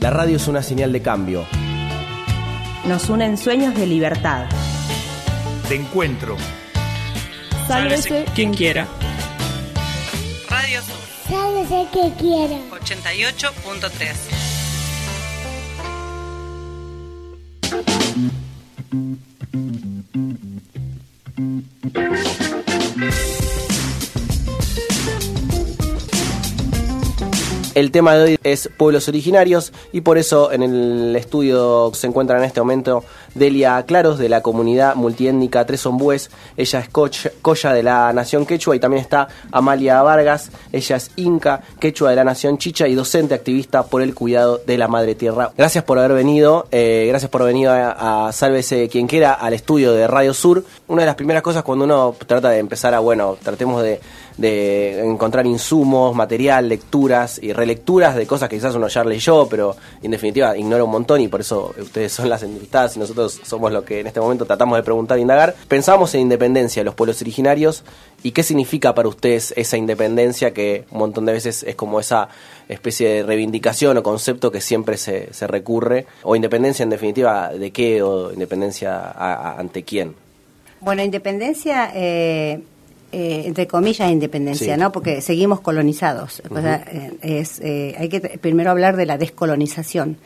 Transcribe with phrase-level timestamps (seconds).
[0.00, 1.44] La radio es una señal de cambio.
[2.86, 4.46] Nos unen sueños de libertad.
[5.68, 6.38] De encuentro.
[7.68, 8.88] Sálvese quien quiera.
[10.48, 10.96] Radio Sur.
[11.28, 12.56] Sálvese quien quiera.
[12.70, 14.40] 88.3.
[27.74, 32.36] El tema de hoy es pueblos originarios y por eso en el estudio se encuentra
[32.38, 36.30] en este momento Delia Claros de la comunidad multiétnica Tres Ombúes.
[36.56, 40.50] Ella es colla de la nación quechua y también está Amalia Vargas.
[40.72, 44.78] Ella es inca, quechua de la nación chicha y docente activista por el cuidado de
[44.78, 45.52] la madre tierra.
[45.56, 49.54] Gracias por haber venido, eh, gracias por haber venido a, a Sálvese quien quiera al
[49.54, 50.64] estudio de Radio Sur.
[50.88, 54.00] Una de las primeras cosas cuando uno trata de empezar a, bueno, tratemos de
[54.40, 59.76] de encontrar insumos, material, lecturas y relecturas de cosas que quizás uno ya leyó, pero
[60.02, 63.72] en definitiva ignora un montón y por eso ustedes son las entrevistadas y nosotros somos
[63.72, 65.54] lo que en este momento tratamos de preguntar e indagar.
[65.68, 67.84] Pensamos en independencia de los pueblos originarios
[68.22, 72.28] y qué significa para ustedes esa independencia que un montón de veces es como esa
[72.68, 77.70] especie de reivindicación o concepto que siempre se, se recurre, o independencia en definitiva de
[77.70, 79.10] qué o independencia
[79.58, 80.14] ante quién.
[80.80, 82.60] Bueno, independencia eh,
[83.12, 84.92] eh, entre comillas, independencia, ¿no?
[84.92, 86.40] Porque seguimos colonizados.
[86.56, 90.16] Eh, es, eh, hay que primero hablar de la descolonización.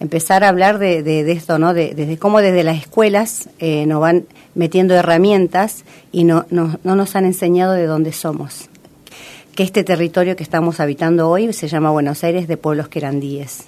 [0.00, 1.74] Empezar a hablar de, de, esto, ¿no?
[1.74, 7.24] De, cómo desde las escuelas nos van metiendo herramientas y no, no, no nos han
[7.24, 8.68] enseñado de dónde somos.
[9.54, 13.64] Que este territorio que estamos habitando hoy se llama Buenos Aires de pueblos querandíes.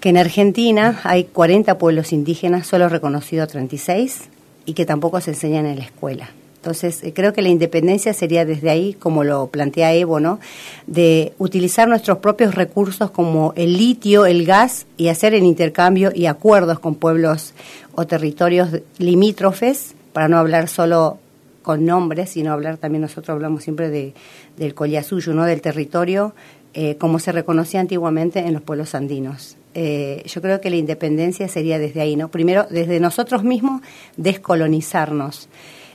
[0.00, 4.22] Que en Argentina hay 40 pueblos indígenas, solo reconocido 36,
[4.64, 6.30] y que tampoco se enseñan en la escuela.
[6.58, 10.40] Entonces, eh, creo que la independencia sería desde ahí, como lo plantea Evo, ¿no?
[10.88, 16.26] De utilizar nuestros propios recursos como el litio, el gas y hacer el intercambio y
[16.26, 17.54] acuerdos con pueblos
[17.94, 21.18] o territorios limítrofes, para no hablar solo
[21.62, 24.14] con nombres, sino hablar también, nosotros hablamos siempre de,
[24.56, 25.44] del collasuyo, ¿no?
[25.44, 26.34] Del territorio,
[26.74, 29.56] eh, como se reconocía antiguamente en los pueblos andinos.
[29.74, 32.28] Eh, yo creo que la independencia sería desde ahí, ¿no?
[32.28, 33.82] Primero, desde nosotros mismos,
[34.16, 35.48] descolonizarnos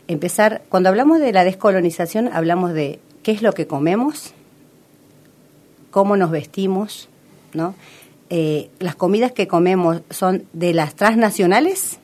[0.07, 4.33] empezar, cuando hablamos de la descolonización, hablamos de qué es lo que comemos,
[5.91, 7.09] cómo nos vestimos,
[7.53, 7.75] ¿no?
[8.29, 11.99] Eh, las comidas que comemos son de las transnacionales,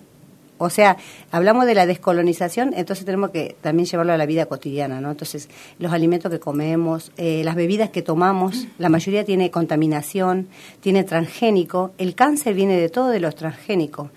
[0.59, 0.97] o sea,
[1.31, 5.09] hablamos de la descolonización, entonces tenemos que también llevarlo a la vida cotidiana, ¿no?
[5.09, 5.47] Entonces,
[5.79, 10.49] los alimentos que comemos, eh, las bebidas que tomamos, la mayoría tiene contaminación,
[10.81, 14.09] tiene transgénico, el cáncer viene de todo de los transgénicos.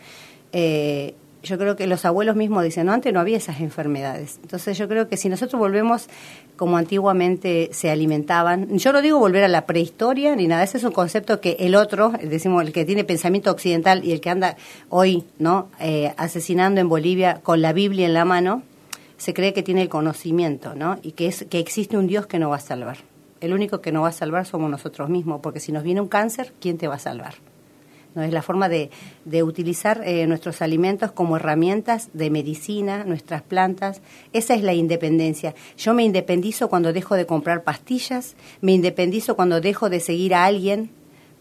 [0.52, 4.38] Eh, yo creo que los abuelos mismos dicen, no, antes no había esas enfermedades.
[4.42, 6.06] Entonces yo creo que si nosotros volvemos
[6.56, 10.84] como antiguamente se alimentaban, yo no digo volver a la prehistoria ni nada, ese es
[10.84, 14.56] un concepto que el otro, decimos el que tiene pensamiento occidental y el que anda
[14.88, 15.68] hoy, ¿no?
[15.80, 18.62] Eh, asesinando en Bolivia con la Biblia en la mano,
[19.16, 20.98] se cree que tiene el conocimiento, ¿no?
[21.02, 22.98] Y que, es, que existe un Dios que nos va a salvar.
[23.40, 26.08] El único que nos va a salvar somos nosotros mismos, porque si nos viene un
[26.08, 27.34] cáncer, ¿quién te va a salvar?
[28.14, 28.22] ¿No?
[28.22, 28.90] Es la forma de,
[29.24, 34.00] de utilizar eh, nuestros alimentos como herramientas de medicina, nuestras plantas.
[34.32, 35.54] Esa es la independencia.
[35.76, 40.44] Yo me independizo cuando dejo de comprar pastillas, me independizo cuando dejo de seguir a
[40.44, 40.90] alguien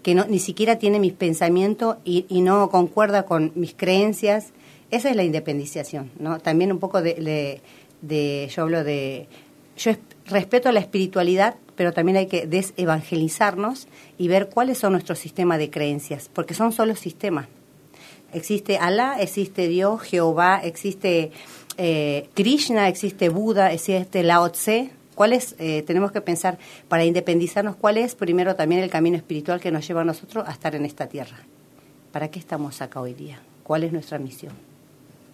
[0.03, 4.51] que no, ni siquiera tiene mis pensamientos y, y no concuerda con mis creencias.
[4.89, 6.39] Esa es la independización, ¿no?
[6.39, 7.61] También un poco de, de,
[8.01, 9.27] de yo hablo de,
[9.77, 9.91] yo
[10.31, 13.87] respeto la espiritualidad, pero también hay que desevangelizarnos
[14.17, 17.47] y ver cuáles son nuestros sistemas de creencias, porque son solo sistemas.
[18.33, 21.31] Existe Alá, existe Dios, Jehová, existe
[21.77, 24.91] eh, Krishna, existe Buda, existe Lao Tse.
[25.15, 27.75] ¿Cuáles eh, tenemos que pensar para independizarnos?
[27.75, 30.85] ¿Cuál es primero también el camino espiritual que nos lleva a nosotros a estar en
[30.85, 31.37] esta tierra?
[32.11, 33.39] ¿Para qué estamos acá hoy día?
[33.63, 34.53] ¿Cuál es nuestra misión?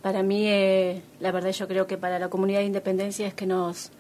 [0.02, 3.46] Para mí, eh, la verdad, yo creo que para la comunidad de independencia es que
[3.46, 3.92] nos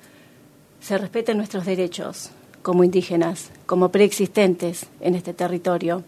[0.80, 6.04] se respeten nuestros derechos, como indígenas, como preexistentes en este territorio.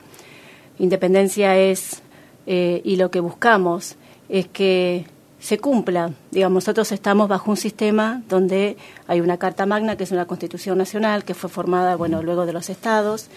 [0.78, 2.02] Independencia es,
[2.48, 3.96] eh, y lo que buscamos
[4.30, 5.06] es que
[5.40, 6.12] se cumpla.
[6.32, 8.78] Digamos, nosotros estamos bajo un sistema donde
[9.08, 12.54] hay una Carta Magna, que es una Constitución Nacional, que fue formada, bueno, luego de
[12.54, 13.28] los estados,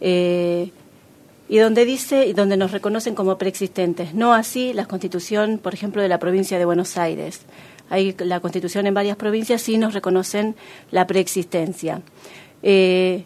[0.00, 0.70] eh,
[1.48, 4.14] y donde dice, y donde nos reconocen como preexistentes.
[4.14, 7.40] No así la Constitución, por ejemplo, de la provincia de Buenos Aires.
[7.88, 10.56] Hay la Constitución en varias provincias sí nos reconocen
[10.90, 12.02] la preexistencia.
[12.62, 13.24] Eh,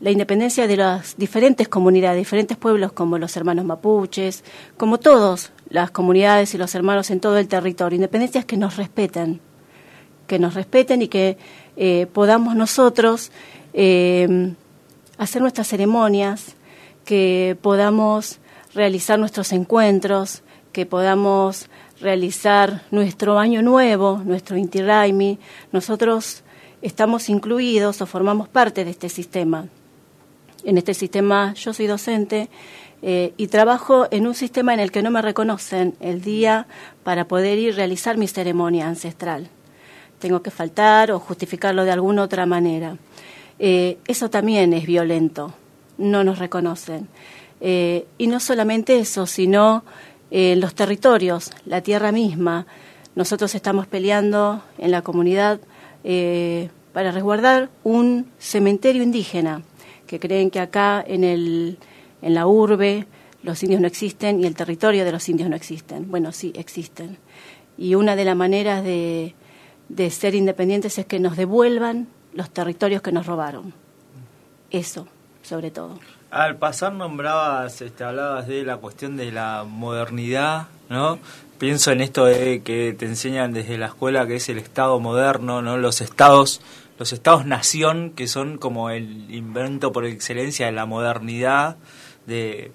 [0.00, 4.42] la independencia de las diferentes comunidades, diferentes pueblos como los hermanos mapuches,
[4.76, 7.96] como todas las comunidades y los hermanos en todo el territorio.
[7.96, 9.40] Independencias que nos respeten,
[10.26, 11.38] que nos respeten y que
[11.76, 13.30] eh, podamos nosotros
[13.74, 14.52] eh,
[15.18, 16.56] hacer nuestras ceremonias,
[17.04, 18.40] que podamos
[18.74, 20.42] realizar nuestros encuentros,
[20.72, 21.68] que podamos
[22.02, 25.38] realizar nuestro año nuevo, nuestro Inti Raimi.
[25.70, 26.42] Nosotros
[26.82, 29.66] estamos incluidos o formamos parte de este sistema.
[30.64, 32.50] En este sistema yo soy docente
[33.02, 36.66] eh, y trabajo en un sistema en el que no me reconocen el día
[37.04, 39.48] para poder ir a realizar mi ceremonia ancestral.
[40.18, 42.96] Tengo que faltar o justificarlo de alguna otra manera.
[43.58, 45.54] Eh, eso también es violento,
[45.98, 47.08] no nos reconocen.
[47.60, 49.84] Eh, y no solamente eso, sino
[50.34, 52.66] en los territorios, la tierra misma.
[53.14, 55.60] Nosotros estamos peleando en la comunidad
[56.92, 59.62] para resguardar un cementerio indígena,
[60.06, 61.78] que creen que acá en el
[62.22, 63.06] en la urbe
[63.42, 66.10] los indios no existen y el territorio de los indios no existen.
[66.10, 67.18] Bueno, sí, existen.
[67.76, 69.34] Y una de las maneras de,
[69.88, 73.74] de ser independientes es que nos devuelvan los territorios que nos robaron.
[74.70, 75.08] Eso,
[75.42, 75.98] sobre todo.
[76.32, 81.18] Al pasar nombrabas, este, hablabas de la cuestión de la modernidad, ¿no?
[81.58, 85.60] Pienso en esto de que te enseñan desde la escuela que es el Estado moderno,
[85.60, 85.76] ¿no?
[85.76, 86.62] Los estados
[86.98, 91.76] los estados nación que son como el invento por excelencia de la modernidad
[92.26, 92.72] de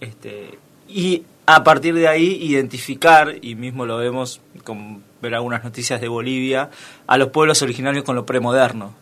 [0.00, 5.98] este y a partir de ahí identificar y mismo lo vemos con ver algunas noticias
[6.02, 6.68] de Bolivia
[7.06, 8.92] a los pueblos originarios con lo premoderno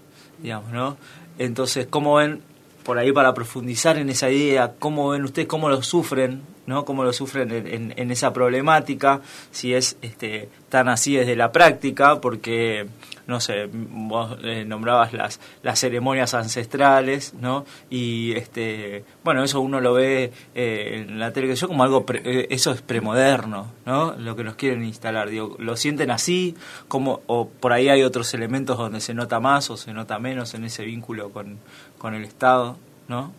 [0.43, 0.97] digamos no
[1.38, 2.43] entonces cómo ven
[2.86, 7.02] por ahí para profundizar en esa idea cómo ven ustedes cómo lo sufren no cómo
[7.02, 12.86] lo sufren en, en esa problemática si es este tan así desde la práctica porque
[13.26, 17.64] no sé, vos eh, nombrabas las, las ceremonias ancestrales, ¿no?
[17.90, 22.70] Y, este, bueno, eso uno lo ve eh, en la televisión como algo, eh, eso
[22.70, 24.14] es premoderno, ¿no?
[24.16, 26.54] Lo que nos quieren instalar, digo, ¿lo sienten así?
[26.86, 30.54] Como, ¿O por ahí hay otros elementos donde se nota más o se nota menos
[30.54, 31.58] en ese vínculo con,
[32.06, 32.76] con el Estado,
[33.08, 33.32] ¿no?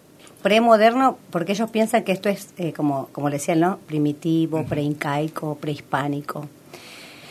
[0.43, 3.77] premoderno porque ellos piensan que esto es, como, como le decían, ¿no?
[3.87, 6.49] primitivo, preincaico, prehispánico.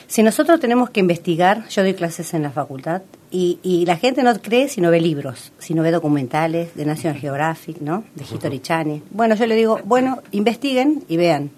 [0.07, 4.35] Si nosotros tenemos que investigar, yo doy clases en la facultad y, la gente no
[4.41, 8.05] cree si no ve libros, si no ve documentales de National Geographic, ¿no?
[8.15, 9.03] De History Channel.
[9.11, 11.51] Bueno, yo le digo, bueno, investiguen y vean.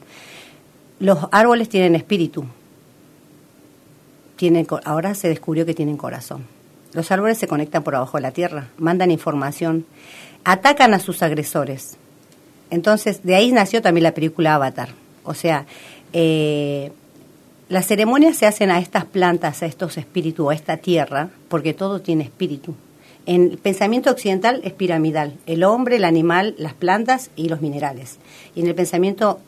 [0.98, 2.46] Los árboles tienen espíritu.
[4.34, 6.57] Tienen, ahora se descubrió que tienen corazón.
[6.92, 9.84] Los árboles se conectan por abajo de la tierra, mandan información,
[10.44, 11.96] atacan a sus agresores.
[12.70, 14.90] Entonces, de ahí nació también la película Avatar.
[15.24, 15.66] O sea,
[16.12, 16.90] eh,
[17.68, 22.00] las ceremonias se hacen a estas plantas, a estos espíritus, a esta tierra, porque todo
[22.00, 22.74] tiene espíritu.
[23.26, 28.16] En el pensamiento occidental es piramidal, el hombre, el animal, las plantas y los minerales.
[28.54, 29.40] Y en el pensamiento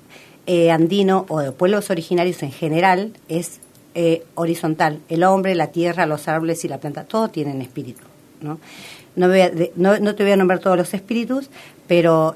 [0.46, 3.60] eh, andino o de pueblos originarios en general es
[3.94, 8.02] eh, horizontal, el hombre, la tierra, los árboles y la planta, todo tienen espíritu.
[8.40, 8.58] ¿no?
[9.16, 9.28] No,
[9.98, 11.50] no te voy a nombrar todos los espíritus,
[11.87, 12.34] pero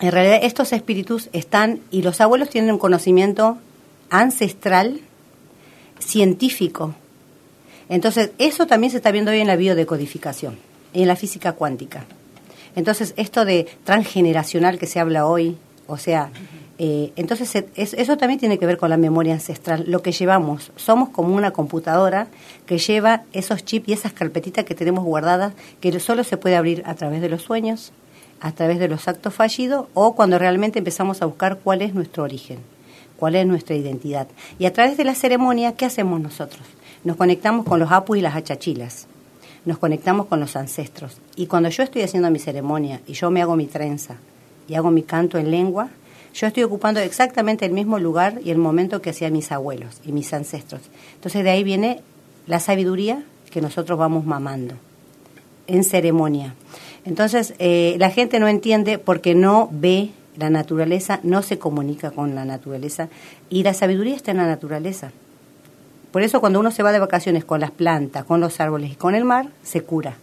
[0.00, 3.58] en realidad estos espíritus están y los abuelos tienen un conocimiento
[4.10, 5.00] ancestral
[5.98, 6.94] científico.
[7.88, 10.58] Entonces, eso también se está viendo hoy en la biodecodificación,
[10.92, 12.04] en la física cuántica.
[12.74, 15.56] Entonces, esto de transgeneracional que se habla hoy,
[15.86, 16.30] o sea,
[16.78, 20.72] eh, entonces eso también tiene que ver con la memoria ancestral, lo que llevamos.
[20.76, 22.28] Somos como una computadora
[22.66, 26.82] que lleva esos chips y esas carpetitas que tenemos guardadas, que solo se puede abrir
[26.86, 27.92] a través de los sueños,
[28.40, 32.22] a través de los actos fallidos o cuando realmente empezamos a buscar cuál es nuestro
[32.24, 32.58] origen
[33.16, 34.28] cuál es nuestra identidad.
[34.58, 36.62] Y a través de la ceremonia, ¿qué hacemos nosotros?
[37.04, 39.06] Nos conectamos con los apus y las achachilas,
[39.64, 41.20] nos conectamos con los ancestros.
[41.34, 44.16] Y cuando yo estoy haciendo mi ceremonia y yo me hago mi trenza
[44.68, 45.88] y hago mi canto en lengua,
[46.36, 50.12] yo estoy ocupando exactamente el mismo lugar y el momento que hacían mis abuelos y
[50.12, 50.82] mis ancestros.
[51.14, 52.02] Entonces de ahí viene
[52.46, 54.74] la sabiduría que nosotros vamos mamando
[55.66, 56.54] en ceremonia.
[57.06, 62.34] Entonces eh, la gente no entiende porque no ve la naturaleza no se comunica con
[62.34, 63.08] la naturaleza
[63.48, 65.12] y la sabiduría está en la naturaleza.
[66.12, 68.96] Por eso cuando uno se va de vacaciones con las plantas, con los árboles y
[68.96, 70.16] con el mar, se cura,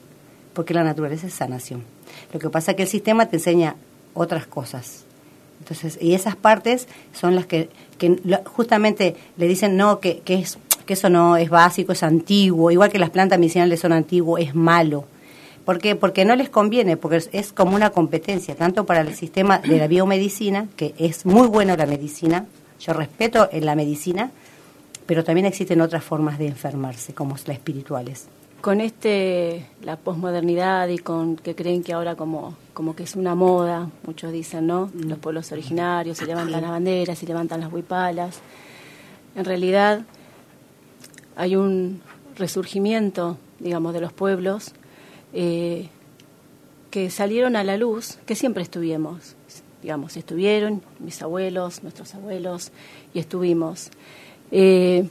[0.53, 1.83] porque la naturaleza es sanación.
[2.31, 3.75] Lo que pasa es que el sistema te enseña
[4.13, 5.02] otras cosas.
[5.63, 10.57] Entonces, y esas partes son las que, que justamente le dicen no, que, que, es,
[10.85, 14.53] que eso no es básico, es antiguo, igual que las plantas medicinales son antiguo, es
[14.53, 15.05] malo.
[15.63, 15.95] ¿Por qué?
[15.95, 19.87] Porque no les conviene, porque es, como una competencia, tanto para el sistema de la
[19.87, 22.45] biomedicina, que es muy buena la medicina,
[22.81, 24.31] yo respeto en la medicina,
[25.05, 28.27] pero también existen otras formas de enfermarse, como las espirituales.
[28.63, 33.35] Con este, la posmodernidad y con que creen que ahora como, como que es una
[33.35, 34.89] moda, muchos dicen, ¿no?
[34.93, 35.09] Mm.
[35.09, 38.39] Los pueblos originarios se levantan las banderas, se levantan las huipalas.
[39.35, 40.03] En realidad
[41.35, 42.01] hay un
[42.37, 44.71] resurgimiento, digamos, de los pueblos
[45.33, 45.89] eh,
[46.89, 49.35] que salieron a la luz, que siempre estuvimos,
[49.81, 52.71] digamos, estuvieron mis abuelos, nuestros abuelos,
[53.13, 53.89] y estuvimos.
[54.51, 55.09] Eh,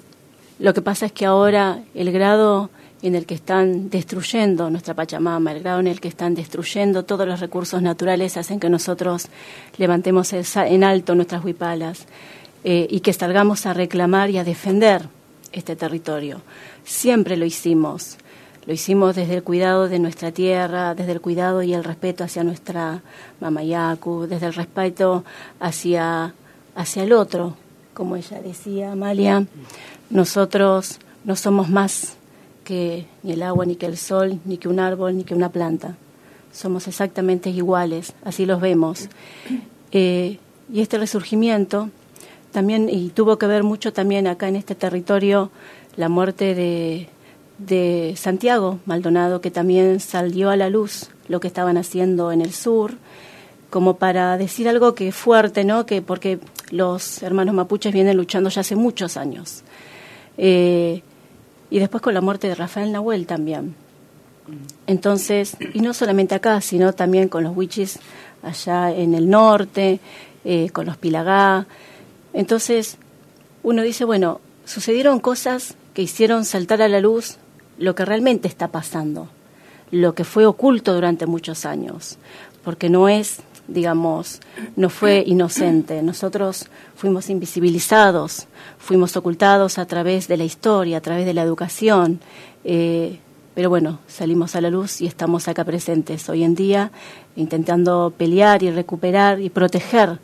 [0.59, 2.71] lo que pasa es que ahora el grado
[3.03, 7.27] en el que están destruyendo nuestra Pachamama, el grado en el que están destruyendo todos
[7.27, 9.27] los recursos naturales, hacen que nosotros
[9.77, 12.07] levantemos en alto nuestras huipalas
[12.63, 15.09] eh, y que salgamos a reclamar y a defender
[15.51, 16.41] este territorio.
[16.85, 18.19] Siempre lo hicimos.
[18.67, 22.45] Lo hicimos desde el cuidado de nuestra tierra, desde el cuidado y el respeto hacia
[22.45, 23.03] nuestra
[23.41, 25.25] Mamayaku, desde el respeto
[25.59, 26.33] hacia,
[26.77, 27.57] hacia el otro.
[27.93, 29.45] Como ella decía, Amalia,
[30.11, 32.17] nosotros no somos más
[32.63, 35.51] que ni el agua, ni que el sol, ni que un árbol, ni que una
[35.51, 35.97] planta.
[36.53, 39.09] Somos exactamente iguales, así los vemos.
[39.93, 40.39] Eh,
[40.73, 41.91] y este resurgimiento
[42.53, 45.51] también, y tuvo que ver mucho también acá en este territorio,
[45.97, 47.09] la muerte de,
[48.17, 52.95] Santiago Maldonado, que también salió a la luz lo que estaban haciendo en el sur,
[53.71, 55.87] como para decir algo que fuerte, ¿no?
[55.87, 56.41] Que porque
[56.71, 59.63] los hermanos mapuches vienen luchando ya hace muchos años.
[60.37, 61.03] Eh,
[61.73, 63.75] y después con la muerte de Rafael Nahuel también.
[64.87, 67.99] Entonces, y no solamente acá, sino también con los wichis
[68.43, 69.99] allá en el norte,
[70.45, 71.65] eh, con los pilagá.
[72.35, 72.99] Entonces,
[73.63, 77.39] uno dice, bueno, sucedieron cosas que hicieron saltar a la luz
[77.79, 79.31] lo que realmente está pasando,
[79.91, 82.19] lo que fue oculto durante muchos años,
[82.65, 83.39] porque no es,
[83.69, 84.41] digamos,
[84.77, 86.03] no fue inocente.
[86.03, 86.67] Nosotros
[86.97, 88.47] fuimos invisibilizados,
[88.79, 92.21] fuimos ocultados a través de la historia, a través de la educación.
[92.65, 93.19] Eh,
[93.55, 96.91] pero bueno, salimos a la luz y estamos acá presentes hoy en día
[97.37, 100.19] intentando pelear y recuperar y proteger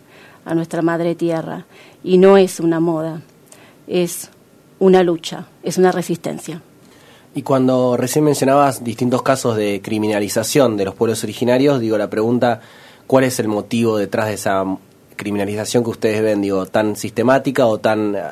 [0.44, 1.66] a nuestra madre tierra.
[2.02, 3.20] Y no es una moda,
[3.86, 4.30] es
[4.78, 6.62] una lucha, es una resistencia.
[7.34, 12.60] Y cuando recién mencionabas distintos casos de criminalización de los pueblos originarios, digo la pregunta,
[13.08, 14.64] ¿cuál es el motivo detrás de esa
[15.16, 18.22] criminalización que ustedes ven, digo, tan sistemática o tan, eh,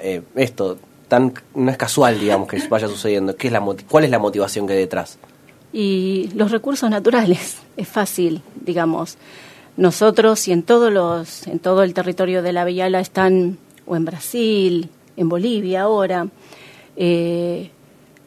[0.00, 0.78] eh, esto,
[1.08, 3.34] tan, no es casual, digamos, que vaya sucediendo?
[3.34, 5.18] ¿Qué es la, ¿Cuál es la motivación que hay detrás?
[5.72, 9.16] Y los recursos naturales, es fácil, digamos.
[9.76, 14.04] Nosotros y en todos los, en todo el territorio de la Villala están, o en
[14.04, 16.28] Brasil, en Bolivia ahora,
[16.96, 17.70] eh,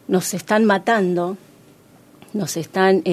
[0.07, 1.37] nos están matando,
[2.33, 3.03] nos están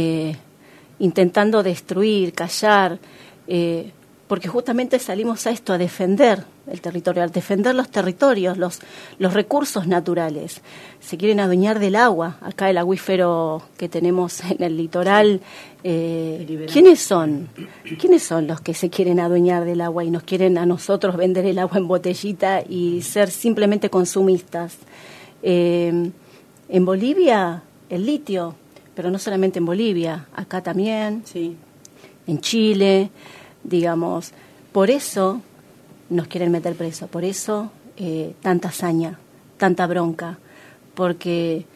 [0.98, 2.98] intentando destruir, callar,
[3.46, 3.92] eh,
[4.28, 8.80] porque justamente salimos a esto, a defender el territorio, a defender los territorios, los,
[9.18, 10.62] los recursos naturales.
[11.00, 15.40] Se quieren adueñar del agua, acá el acuífero que tenemos en el litoral.
[15.84, 17.48] Eh, ¿Quiénes son?
[18.00, 21.46] ¿Quiénes son los que se quieren adueñar del agua y nos quieren a nosotros vender
[21.46, 24.76] el agua en botellita y ser simplemente consumistas?
[25.42, 26.10] Eh,
[26.68, 28.56] en Bolivia, el litio,
[28.96, 31.54] pero no solamente en Bolivia, acá también, sí.
[32.26, 33.10] en Chile,
[33.62, 34.32] digamos.
[34.72, 35.42] Por eso
[36.08, 39.18] nos quieren meter preso, por eso eh, tanta hazaña,
[39.58, 40.38] tanta bronca,
[40.94, 41.66] porque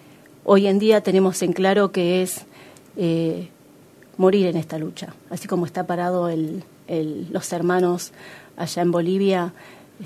[0.45, 2.47] hoy en día tenemos en claro que es
[2.97, 3.49] eh,
[4.17, 6.65] morir en esta lucha, así como está parado el,
[7.31, 8.13] los hermanos
[8.57, 9.53] allá en Bolivia,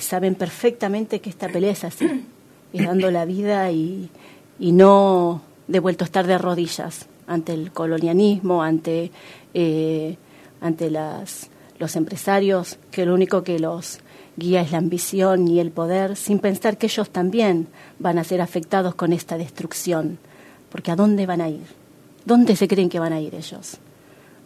[0.00, 2.24] saben perfectamente que esta pelea es así,
[2.72, 4.10] es dando la vida y,
[4.58, 9.10] y no de vuelto a estar de rodillas ante el colonialismo, ante,
[9.54, 10.16] eh,
[10.60, 14.00] ante los empresarios, que lo único que los
[14.36, 17.68] guía es la ambición y el poder, sin pensar que ellos también
[17.98, 20.18] van a ser afectados con esta destrucción.
[20.70, 21.66] Porque ¿a dónde van a ir?
[22.24, 23.78] ¿Dónde se creen que van a ir ellos?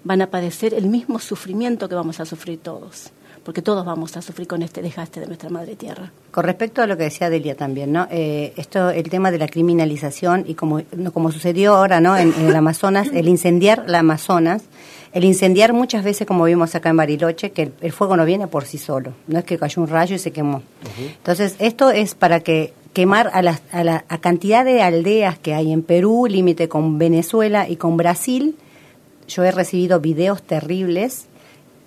[0.05, 3.13] Van a padecer el mismo sufrimiento que vamos a sufrir todos
[3.49, 6.13] porque todos vamos a sufrir con este desgaste de nuestra madre tierra.
[6.31, 8.07] Con respecto a lo que decía Delia también, ¿no?
[8.11, 10.83] Eh, esto, el tema de la criminalización y como,
[11.15, 12.15] como sucedió ahora, ¿no?
[12.15, 14.65] En, el Amazonas, el incendiar la Amazonas,
[15.15, 18.67] el incendiar muchas veces, como vimos acá en Bariloche, que el, fuego no viene por
[18.67, 20.61] sí solo, no es que cayó un rayo y se quemó.
[20.99, 25.55] Entonces, esto es para que quemar a la, a la a cantidad de aldeas que
[25.55, 28.57] hay en Perú, límite con Venezuela y con Brasil.
[29.27, 31.29] Yo he recibido videos terribles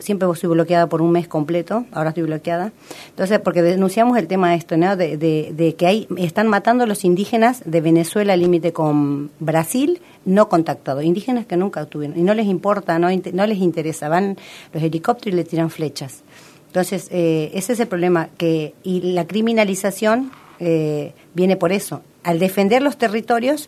[0.01, 2.74] siempre estoy bloqueada por un mes completo, ahora estoy bloqueada.
[3.10, 4.96] Entonces, porque denunciamos el tema de esto, ¿no?
[4.96, 10.50] De, de, que hay, están matando a los indígenas de Venezuela límite con Brasil, no
[10.50, 14.38] contactados, indígenas que nunca tuvieron, y no les importa, no, no les interesa, van
[14.74, 16.24] los helicópteros y le tiran flechas.
[16.67, 22.01] Entonces, eh, ese es el problema, que y la criminalización eh, viene por eso.
[22.24, 23.67] Al defender los territorios,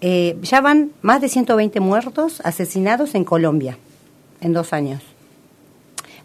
[0.00, 3.78] eh, ya van más de 120 muertos asesinados en Colombia
[4.40, 5.02] en dos años.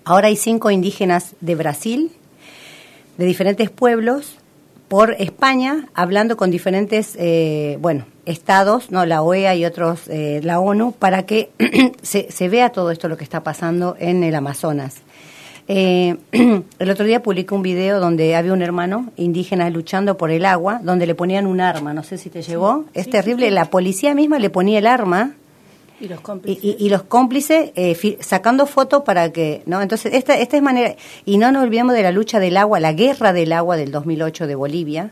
[0.03, 2.11] Ahora hay cinco indígenas de Brasil,
[3.17, 4.37] de diferentes pueblos,
[4.87, 10.59] por España, hablando con diferentes, eh, bueno, estados, no, la OEA y otros, eh, la
[10.59, 11.49] ONU, para que
[12.01, 14.97] se, se, vea todo esto lo que está pasando en el Amazonas.
[15.69, 16.17] Eh,
[16.79, 20.81] el otro día publicé un video donde había un hermano indígena luchando por el agua,
[20.83, 24.39] donde le ponían un arma, no sé si te llegó, es terrible, la policía misma
[24.39, 25.35] le ponía el arma
[26.01, 26.63] y los cómplices.
[26.79, 29.81] Y, los cómplices eh, sacando fotos para que, ¿no?
[29.81, 32.93] Entonces, esta, esta es manera, y no nos olvidemos de la lucha del agua, la
[32.93, 35.11] guerra del agua del 2008 de Bolivia.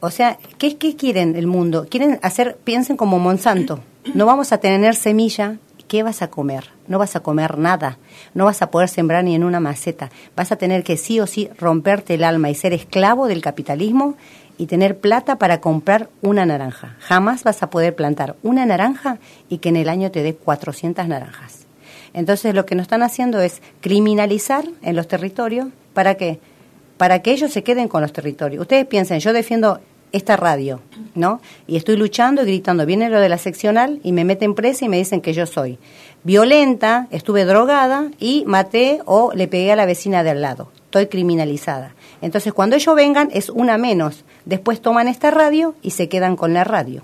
[0.00, 1.86] O sea, ¿qué, ¿qué quieren el mundo?
[1.88, 3.80] Quieren hacer, piensen como Monsanto,
[4.12, 5.56] no vamos a tener semilla,
[5.88, 6.70] ¿qué vas a comer?
[6.86, 7.98] No vas a comer nada,
[8.34, 11.26] no vas a poder sembrar ni en una maceta, vas a tener que sí o
[11.26, 14.16] sí romperte el alma y ser esclavo del capitalismo
[14.58, 16.96] y tener plata para comprar una naranja.
[17.00, 19.18] Jamás vas a poder plantar una naranja
[19.48, 21.66] y que en el año te dé 400 naranjas.
[22.12, 25.68] Entonces lo que nos están haciendo es criminalizar en los territorios.
[25.92, 26.38] ¿Para qué?
[26.96, 28.62] Para que ellos se queden con los territorios.
[28.62, 29.80] Ustedes piensen, yo defiendo
[30.12, 30.80] esta radio,
[31.16, 31.40] ¿no?
[31.66, 34.88] Y estoy luchando y gritando, viene lo de la seccional y me meten presa y
[34.88, 35.78] me dicen que yo soy
[36.24, 40.70] violenta, estuve drogada y maté o le pegué a la vecina de al lado.
[40.86, 41.94] Estoy criminalizada.
[42.24, 44.24] Entonces, cuando ellos vengan, es una menos.
[44.46, 47.02] Después toman esta radio y se quedan con la radio.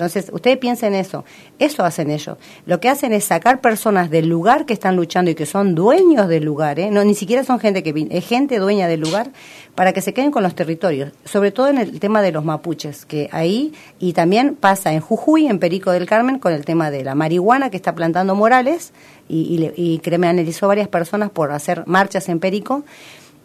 [0.00, 1.24] Entonces, ustedes piensen eso.
[1.58, 2.38] Eso hacen ellos.
[2.66, 6.28] Lo que hacen es sacar personas del lugar que están luchando y que son dueños
[6.28, 6.90] del lugar, ¿eh?
[6.90, 9.32] no ni siquiera son gente que es gente dueña del lugar
[9.74, 13.04] para que se queden con los territorios, sobre todo en el tema de los mapuches,
[13.04, 17.04] que ahí y también pasa en Jujuy, en Perico del Carmen con el tema de
[17.04, 18.92] la marihuana que está plantando Morales
[19.28, 22.84] y, y, y analizó varias personas por hacer marchas en Perico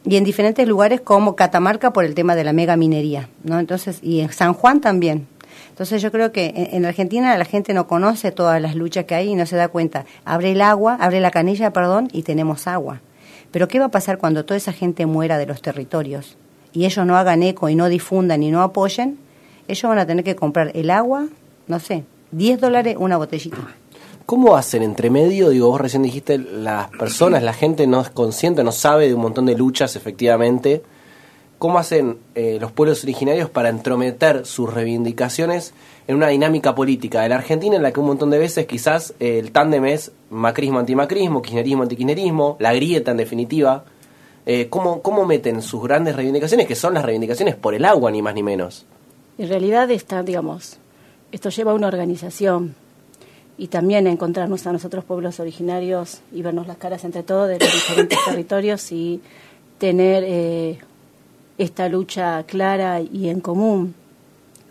[0.05, 3.59] y en diferentes lugares como Catamarca por el tema de la mega minería, ¿no?
[3.59, 5.27] Entonces, y en San Juan también,
[5.75, 9.31] entonces yo creo que en, Argentina la gente no conoce todas las luchas que hay
[9.31, 10.05] y no se da cuenta.
[10.23, 13.01] Abre el agua, abre la canilla, perdón, y tenemos agua.
[13.51, 16.37] Pero ¿qué va a pasar cuando toda esa gente muera de los territorios
[16.71, 19.17] y ellos no hagan eco y no difundan y no apoyen?
[19.67, 21.27] Ellos van a tener que comprar el agua,
[21.67, 23.57] no sé, 10 dólares una botellita.
[24.25, 25.49] ¿Cómo hacen entre medio?
[25.49, 29.21] Digo, vos recién dijiste, las personas, la gente no es consciente, no sabe de un
[29.21, 30.81] montón de luchas, efectivamente
[31.57, 35.73] cómo hacen eh, los pueblos originarios para entrometer sus reivindicaciones
[36.07, 39.13] en una dinámica política de la Argentina en la que un montón de veces quizás
[39.19, 43.85] eh, el tándem es macrismo-antimacrismo, kirchnerismo-antikirchnerismo, la grieta en definitiva.
[44.45, 48.21] Eh, ¿cómo, ¿Cómo meten sus grandes reivindicaciones, que son las reivindicaciones por el agua, ni
[48.21, 48.85] más ni menos?
[49.37, 50.77] En realidad está, digamos,
[51.31, 52.75] esto lleva a una organización
[53.57, 57.71] y también encontrarnos a nosotros pueblos originarios y vernos las caras entre todos de los
[57.71, 59.21] diferentes territorios y
[59.77, 60.79] tener eh,
[61.57, 63.95] esta lucha clara y en común,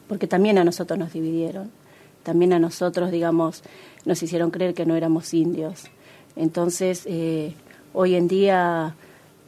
[0.08, 1.70] porque también a nosotros nos dividieron,
[2.22, 3.62] también a nosotros, digamos,
[4.04, 5.84] nos hicieron creer que no éramos indios.
[6.36, 7.54] Entonces, eh,
[7.92, 8.94] hoy en día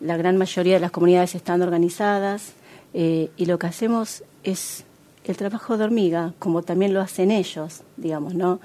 [0.01, 2.53] la gran mayoría de las comunidades están organizadas
[2.95, 4.85] eh, y lo que hacemos es
[5.25, 8.61] el trabajo de hormiga, como también lo hacen ellos, digamos, ¿no?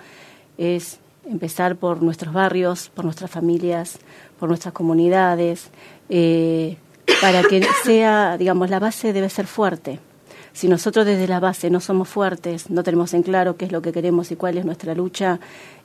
[0.62, 3.98] Es empezar por nuestros barrios, por nuestras familias,
[4.40, 5.72] por nuestras comunidades,
[6.10, 6.78] eh,
[7.20, 10.00] para que sea, digamos, la base debe ser fuerte.
[10.54, 13.82] Si nosotros desde la base no somos fuertes, no tenemos en claro qué es lo
[13.82, 15.40] que queremos y cuál es nuestra lucha,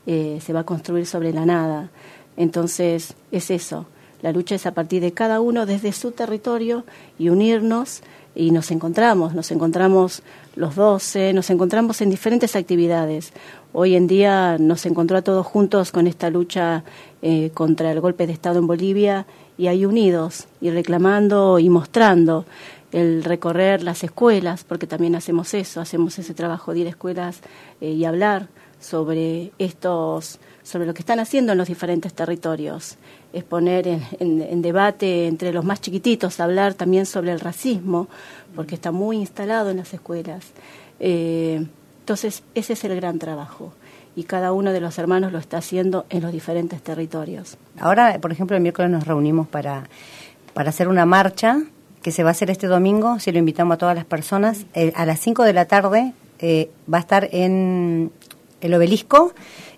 [0.07, 1.89] eh, se va a construir sobre la nada.
[2.37, 3.87] Entonces, es eso.
[4.21, 6.85] La lucha es a partir de cada uno desde su territorio
[7.19, 8.03] y unirnos
[8.37, 10.23] y nos encontramos, nos encontramos
[10.55, 13.33] los 12, nos encontramos en diferentes actividades.
[13.73, 16.85] Hoy en día nos encontró a todos juntos con esta lucha
[17.23, 22.45] eh, contra el golpe de Estado en Bolivia y ahí unidos y reclamando y mostrando
[22.93, 27.41] el recorrer las escuelas, porque también hacemos eso, hacemos ese trabajo de ir a escuelas
[27.81, 32.97] eh, y hablar sobre estos, sobre lo que están haciendo en los diferentes territorios,
[33.33, 38.09] exponer en, en, debate entre los más chiquititos, hablar también sobre el racismo,
[38.55, 40.45] porque está muy instalado en las escuelas.
[41.01, 41.67] Eh,
[42.01, 43.73] entonces, ese es el gran trabajo
[44.15, 47.59] y cada uno de los hermanos lo está haciendo en los diferentes territorios.
[47.79, 49.85] Ahora, por ejemplo, el miércoles nos reunimos para,
[50.55, 51.61] para hacer una marcha
[52.03, 54.65] que se va a hacer este domingo, si lo invitamos a todas las personas.
[54.95, 58.11] A las 5 de la tarde eh, va a estar en
[58.61, 59.35] el obelisco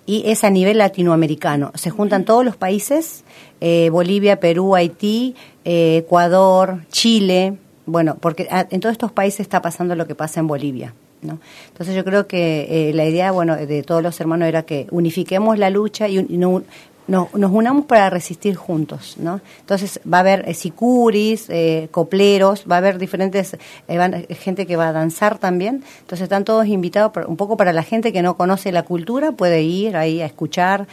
[0.08, 1.70] y es a nivel latinoamericano.
[1.74, 3.24] Se juntan todos los países,
[3.60, 9.94] eh, Bolivia, Perú, Haití, Ecuador, Chile, bueno, porque ah, en todos estos países está pasando
[9.94, 10.94] lo que pasa en Bolivia.
[11.20, 11.38] ¿no?
[11.68, 15.58] Entonces yo creo que eh, la idea, bueno, de todos los hermanos era que unifiquemos
[15.58, 16.62] la lucha y, no,
[17.08, 19.40] nos unamos para resistir juntos, ¿no?
[19.60, 23.56] Entonces va a haber eh, sicuris, eh, copleros, va a haber diferentes,
[24.30, 28.12] gente que va a danzar también, entonces están todos invitados, un poco para la gente
[28.12, 30.86] que no conoce la cultura, puede ir ahí a escuchar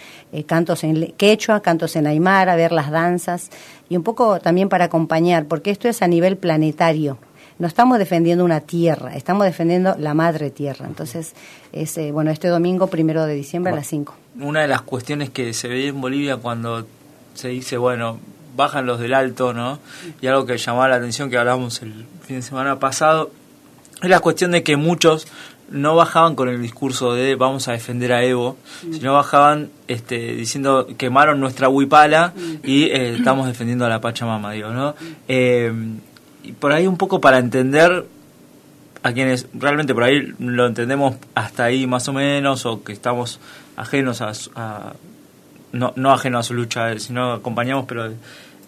[0.45, 3.49] cantos en quechua, cantos en aymara, ver las danzas,
[3.89, 7.17] y un poco también para acompañar, porque esto es a nivel planetario,
[7.57, 10.85] no estamos defendiendo una tierra, estamos defendiendo la madre tierra.
[10.87, 11.33] Entonces,
[11.71, 14.15] es, eh, bueno, este domingo, primero de diciembre a las 5.
[14.41, 16.85] Una de las cuestiones que se ve en Bolivia cuando
[17.33, 18.19] se dice, bueno,
[18.55, 19.79] bajan los del alto, ¿no?
[20.21, 23.31] Y algo que llamaba la atención que hablábamos el fin de semana pasado,
[24.01, 25.27] es la cuestión de que muchos
[25.69, 30.87] no bajaban con el discurso de vamos a defender a Evo, sino bajaban este, diciendo
[30.97, 34.93] quemaron nuestra huipala y eh, estamos defendiendo a la Pachamama, digo, ¿no?
[35.27, 35.73] Eh,
[36.45, 38.05] y por ahí un poco para entender
[39.03, 43.39] a quienes realmente por ahí lo entendemos hasta ahí más o menos o que estamos
[43.75, 44.93] ajenos a,
[45.71, 48.11] no, no ajenos a su lucha, sino acompañamos, pero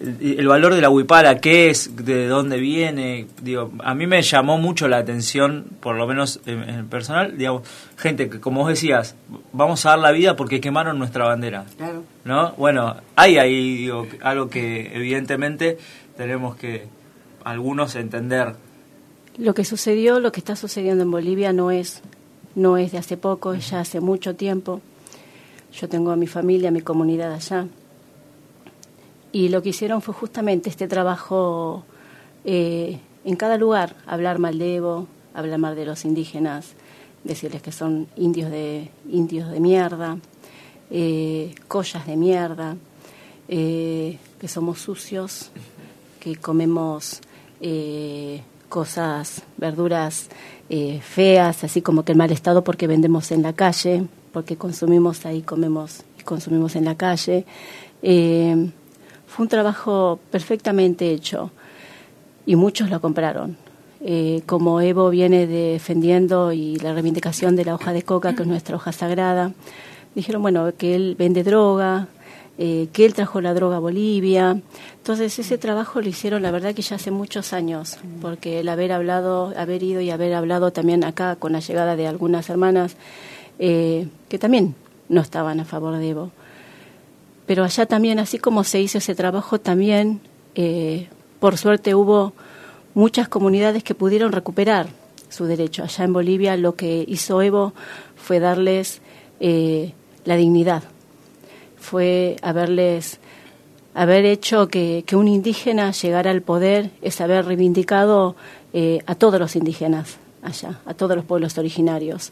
[0.00, 4.58] el, valor de la huipala, qué es, de dónde viene, digo, a mí me llamó
[4.58, 7.62] mucho la atención, por lo menos en, el personal, digamos,
[7.96, 9.16] gente que, como vos decías,
[9.52, 11.64] vamos a dar la vida porque quemaron nuestra bandera.
[11.76, 12.04] Claro.
[12.24, 12.52] ¿No?
[12.52, 15.78] Bueno, hay ahí, digo, algo que evidentemente
[16.16, 16.86] tenemos que
[17.50, 18.54] algunos entender.
[19.36, 22.02] Lo que sucedió, lo que está sucediendo en Bolivia no es,
[22.54, 24.80] no es de hace poco, es ya hace mucho tiempo.
[25.72, 27.66] Yo tengo a mi familia, a mi comunidad allá
[29.32, 31.84] y lo que hicieron fue justamente este trabajo
[32.44, 36.72] eh, en cada lugar, hablar mal de Evo, hablar mal de los indígenas,
[37.24, 40.18] decirles que son indios de, indios de mierda,
[40.90, 42.76] eh, collas de mierda,
[43.48, 45.50] eh, que somos sucios,
[46.20, 47.20] que comemos
[48.68, 50.28] cosas, verduras
[51.00, 55.42] feas, así como que en mal estado porque vendemos en la calle, porque consumimos ahí,
[55.42, 57.44] comemos y consumimos en la calle.
[58.00, 61.50] Fue un trabajo perfectamente hecho
[62.46, 63.56] y muchos lo compraron.
[64.00, 68.48] Eh, como Evo viene defendiendo y la reivindicación de la hoja de coca, que es
[68.48, 69.52] nuestra hoja sagrada,
[70.14, 72.08] dijeron, bueno, que él vende droga,
[72.60, 74.60] eh, que él trajo la droga a Bolivia.
[74.96, 78.90] Entonces ese trabajo lo hicieron, la verdad que ya hace muchos años, porque el haber
[78.90, 82.96] hablado, haber ido y haber hablado también acá con la llegada de algunas hermanas
[83.60, 84.74] eh, que también
[85.08, 86.32] no estaban a favor de Evo
[87.46, 90.20] pero allá también, así como se hizo ese trabajo, también,
[90.54, 91.08] eh,
[91.40, 92.34] por suerte, hubo
[92.92, 94.88] muchas comunidades que pudieron recuperar
[95.30, 95.82] su derecho.
[95.82, 97.72] Allá en Bolivia lo que hizo Evo
[98.16, 99.00] fue darles
[99.40, 100.82] la dignidad,
[101.88, 103.18] fue haberles
[103.94, 108.36] haber hecho que, un indígena llegara al poder es haber reivindicado
[108.72, 112.30] eh, a todos los indígenas allá, a todos los pueblos originarios,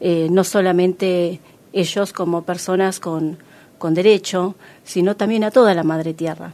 [0.00, 1.40] no solamente
[1.72, 3.38] ellos como personas con,
[3.78, 6.52] con derecho, sino también a toda la madre tierra.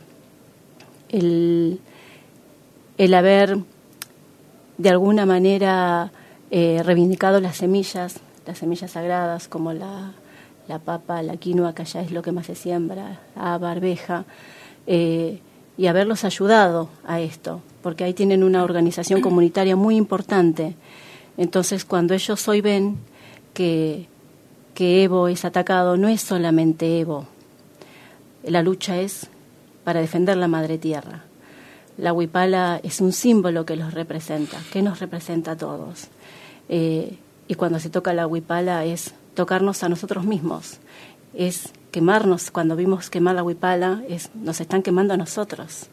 [1.08, 1.80] El,
[2.98, 3.58] el haber
[4.78, 6.10] de alguna manera
[6.50, 10.12] eh, reivindicado las semillas, las semillas sagradas como la,
[10.70, 14.24] la, papa, la quinoa, que allá es lo que más se siembra, la barbeja,
[14.87, 15.40] eh,
[15.76, 20.76] y haberlos ayudado a esto, porque ahí tienen una organización comunitaria muy importante.
[21.37, 22.98] Entonces, cuando ellos hoy ven
[23.54, 24.09] que
[24.80, 27.26] que Evo es atacado no es solamente Evo.
[28.42, 29.28] La lucha es
[29.85, 31.24] para defender la madre tierra.
[31.98, 36.09] La huipala es un símbolo que los representa, que nos representa a todos.
[36.70, 40.78] Eh, y cuando se toca la huipala es tocarnos a nosotros mismos,
[41.34, 42.50] es quemarnos.
[42.50, 45.86] Cuando vimos quemar la huipala, es, nos están quemando a nosotros.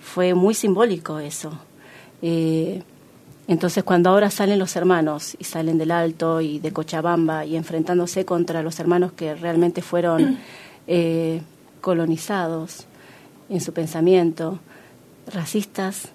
[0.00, 1.52] Fue muy simbólico eso.
[2.22, 2.82] Eh,
[3.46, 8.24] entonces, cuando ahora salen los hermanos y salen del Alto y de Cochabamba y enfrentándose
[8.24, 10.38] contra los hermanos que realmente fueron
[10.86, 11.40] eh,
[11.80, 12.84] colonizados
[13.48, 14.58] en su pensamiento,
[15.32, 16.08] racistas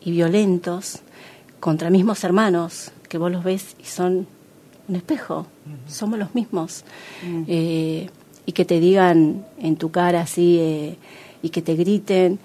[0.00, 1.00] y violentos,
[1.60, 4.26] contra mismos hermanos que vos los ves y son
[4.86, 5.46] un espejo,
[5.86, 6.84] somos los mismos,
[7.46, 8.08] eh,
[8.46, 10.96] y que te digan en tu cara así eh,
[11.42, 12.38] y que te griten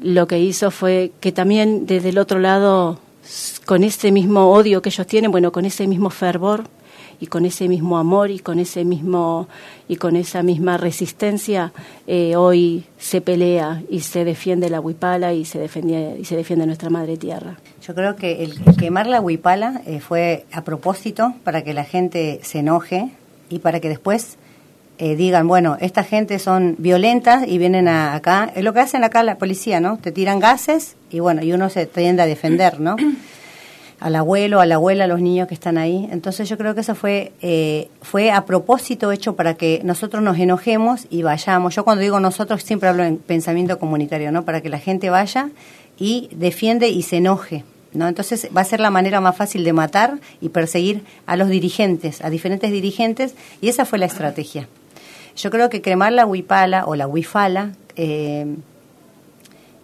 [0.00, 2.98] lo que hizo fue que también desde el otro lado,
[3.66, 6.64] con ese mismo odio que ellos tienen, bueno, con ese mismo fervor
[7.20, 9.48] y con ese mismo amor y con ese mismo
[9.88, 11.72] y con esa misma resistencia,
[12.06, 16.66] eh, hoy se pelea y se defiende la huipala y se defiende y se defiende
[16.66, 17.58] nuestra madre tierra.
[17.88, 22.38] Yo creo que el, quemar la huipala eh, fue a propósito para que la gente
[22.42, 23.08] se enoje
[23.48, 24.36] y para que después
[24.98, 29.22] eh, digan, bueno, esta gente son violentas y vienen acá, es lo que hacen acá
[29.22, 29.96] la policía, ¿no?
[29.96, 32.96] Te tiran gases y bueno, y uno se tiende a defender, ¿no?
[34.00, 36.10] Al abuelo, a la abuela, a los niños que están ahí.
[36.12, 40.38] Entonces yo creo que eso fue, eh, fue a propósito hecho para que nosotros nos
[40.38, 41.74] enojemos y vayamos.
[41.74, 44.44] Yo cuando digo nosotros siempre hablo en pensamiento comunitario, ¿no?
[44.44, 45.48] Para que la gente vaya
[45.98, 47.64] y defiende y se enoje.
[47.92, 48.06] ¿No?
[48.06, 52.22] Entonces va a ser la manera más fácil de matar y perseguir a los dirigentes,
[52.22, 54.68] a diferentes dirigentes, y esa fue la estrategia.
[55.36, 58.46] Yo creo que cremar la huipala o la huifala eh,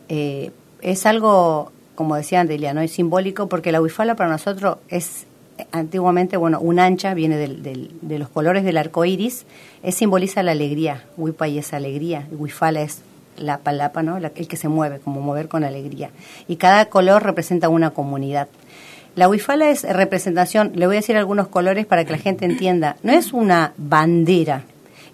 [0.09, 0.51] eh,
[0.83, 2.83] es algo, como decía Andelia, ¿no?
[2.83, 5.27] es simbólico porque la huifala para nosotros es
[5.73, 9.47] antiguamente, bueno, un ancha viene de los colores del arco iris,
[9.83, 11.05] es, simboliza la alegría.
[11.17, 13.03] Huipa es alegría, huifala es
[13.37, 14.17] la palapa, ¿no?
[14.17, 16.11] el que se mueve, como mover con alegría.
[16.49, 18.49] Y cada color representa una comunidad.
[19.17, 22.97] La huifala es representación, le voy a decir algunos colores para que la gente entienda,
[23.05, 24.65] no es una bandera,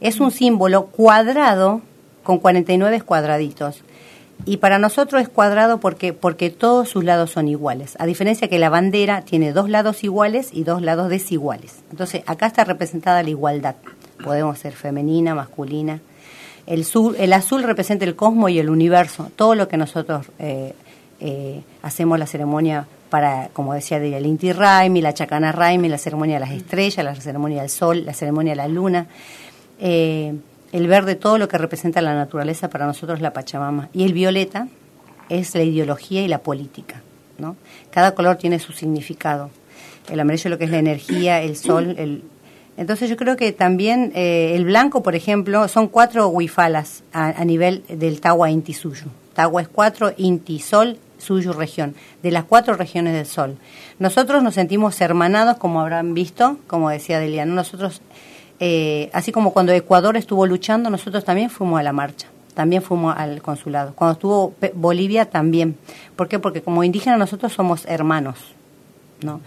[0.01, 1.83] es un símbolo cuadrado
[2.23, 3.83] con 49 cuadraditos.
[4.47, 7.95] Y para nosotros es cuadrado porque, porque todos sus lados son iguales.
[7.99, 11.81] A diferencia que la bandera tiene dos lados iguales y dos lados desiguales.
[11.91, 13.77] Entonces, acá está representada la igualdad.
[14.25, 16.01] Podemos ser femenina, masculina.
[16.71, 19.29] El, sur, el azul representa el cosmos y el universo.
[19.35, 20.73] Todo lo que nosotros eh,
[21.19, 25.99] eh, hacemos la ceremonia para, como decía, de el Inti Raimi, la Chacana Raimi, la
[25.99, 29.09] ceremonia de las estrellas, la ceremonia del sol, la ceremonia de la luna.
[29.81, 30.33] Eh,
[30.71, 33.89] el verde, todo lo que representa la naturaleza, para nosotros la Pachamama.
[33.93, 34.69] Y el violeta
[35.29, 37.03] es la ideología y la política.
[37.39, 37.57] ¿no?
[37.91, 39.51] Cada color tiene su significado.
[40.09, 41.97] El amarillo lo que es la energía, el sol.
[41.99, 42.23] El...
[42.81, 47.85] Entonces yo creo que también eh, el blanco, por ejemplo, son cuatro huifalas a, nivel
[47.91, 49.05] del Tawa Inti Suyo.
[49.35, 53.59] Tawa es cuatro, Inti Sol, Suyo región, de las cuatro regiones del Sol.
[53.99, 58.01] Nosotros nos sentimos hermanados, como habrán visto, como decía Deliano, nosotros
[58.61, 63.15] eh, así como cuando Ecuador estuvo luchando, nosotros también fuimos a la marcha, también fuimos
[63.15, 63.93] al consulado.
[63.95, 65.77] Cuando estuvo Bolivia también.
[66.17, 66.39] ¿Por qué?
[66.39, 68.39] Porque como indígenas nosotros somos hermanos,
[69.21, 69.43] ¿no?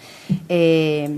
[0.49, 1.17] Eh,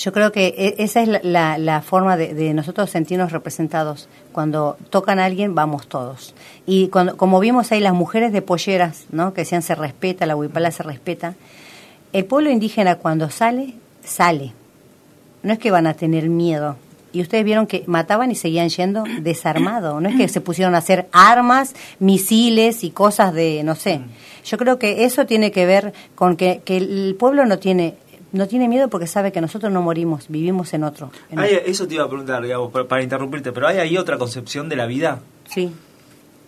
[0.00, 4.08] yo creo que e, esa es la, forma de, nosotros sentirnos representados.
[4.32, 6.34] Cuando tocan a alguien, vamos todos.
[6.66, 9.34] Y cuando, como vimos ahí las mujeres de polleras, ¿no?
[9.34, 11.34] que decían se respeta, la huipala se respeta,
[12.14, 14.52] el pueblo indígena cuando sale, sale.
[15.42, 16.76] No es que van a tener miedo,
[17.12, 20.00] y ustedes vieron que mataban y seguían yendo desarmados.
[20.00, 24.00] No es que se pusieron a hacer armas, misiles y cosas de, no sé.
[24.44, 27.96] Yo creo que eso tiene que ver con que, que el pueblo no tiene
[28.32, 31.10] no tiene miedo porque sabe que nosotros no morimos, vivimos en otro.
[31.66, 34.86] Eso te iba a preguntar, digamos, para, interrumpirte, pero ¿hay ahí otra concepción de la
[34.86, 35.20] vida?
[35.48, 35.72] Sí.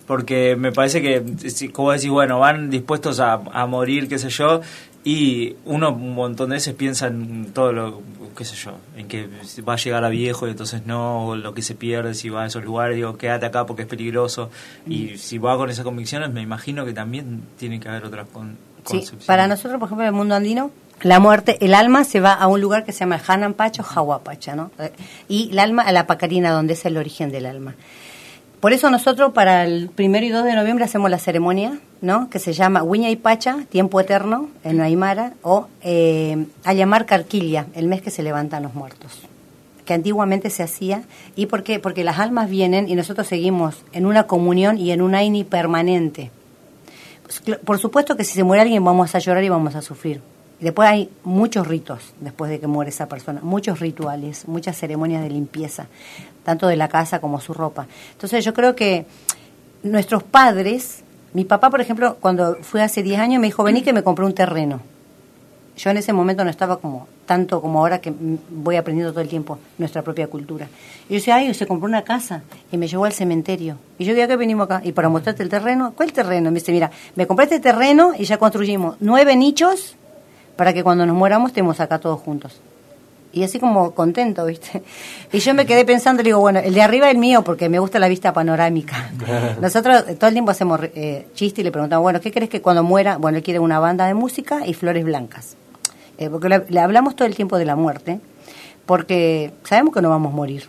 [0.06, 1.22] Porque me parece que,
[1.72, 4.60] como decís, bueno, van dispuestos a, a morir, qué sé yo,
[5.04, 8.02] y uno un montón de veces piensa en todo lo,
[8.36, 9.28] qué sé yo, en que
[9.66, 12.46] va a llegar a viejo y entonces no, lo que se pierde si va a
[12.46, 14.50] esos lugares, digo, quédate acá porque es peligroso.
[14.86, 15.18] Y mm.
[15.18, 19.02] si va con esas convicciones, me imagino que también tiene que haber otras con, sí,
[19.26, 20.70] Para nosotros, por ejemplo, en el mundo andino,
[21.02, 24.70] la muerte, el alma se va a un lugar que se llama Hananpacho, Jahuapacha, ¿no?
[25.28, 27.74] Y el alma a la Pacarina, donde es el origen del alma.
[28.60, 32.30] Por eso nosotros para el primero y 2 de noviembre hacemos la ceremonia, ¿no?
[32.30, 37.66] Que se llama Huiña y Pacha, tiempo eterno, en Aymara, o eh, a llamar Carquilla,
[37.74, 39.22] el mes que se levantan los muertos
[39.84, 41.02] que antiguamente se hacía.
[41.34, 41.80] ¿Y por qué?
[41.80, 46.30] Porque las almas vienen y nosotros seguimos en una comunión y en un aini permanente.
[47.22, 50.20] Pues, por supuesto que si se muere alguien vamos a llorar y vamos a sufrir.
[50.62, 55.28] Después hay muchos ritos después de que muere esa persona, muchos rituales, muchas ceremonias de
[55.28, 55.88] limpieza,
[56.44, 57.88] tanto de la casa como su ropa.
[58.12, 59.04] Entonces yo creo que
[59.82, 61.02] nuestros padres,
[61.34, 64.24] mi papá por ejemplo, cuando fue hace 10 años me dijo, vení que me compré
[64.24, 64.80] un terreno.
[65.76, 68.12] Yo en ese momento no estaba como tanto como ahora que
[68.50, 70.68] voy aprendiendo todo el tiempo nuestra propia cultura.
[71.08, 73.78] Y yo decía, ay, se compró una casa y me llevó al cementerio.
[73.98, 74.80] Y yo dije, que venimos acá?
[74.84, 76.52] Y para mostrarte el terreno, ¿cuál terreno?
[76.52, 79.96] Me dice, mira, me compré este terreno y ya construimos nueve nichos
[80.56, 82.60] para que cuando nos muéramos estemos acá todos juntos.
[83.32, 84.82] Y así como contento, ¿viste?
[85.32, 87.78] Y yo me quedé pensando, digo, bueno, el de arriba es el mío porque me
[87.78, 89.10] gusta la vista panorámica.
[89.60, 92.82] Nosotros todo el tiempo hacemos eh, chiste y le preguntamos, bueno, ¿qué crees que cuando
[92.82, 93.16] muera?
[93.16, 95.56] Bueno, él quiere una banda de música y flores blancas.
[96.18, 98.20] Eh, porque le, hablamos todo el tiempo de la muerte,
[98.84, 100.68] porque sabemos que no vamos a morir.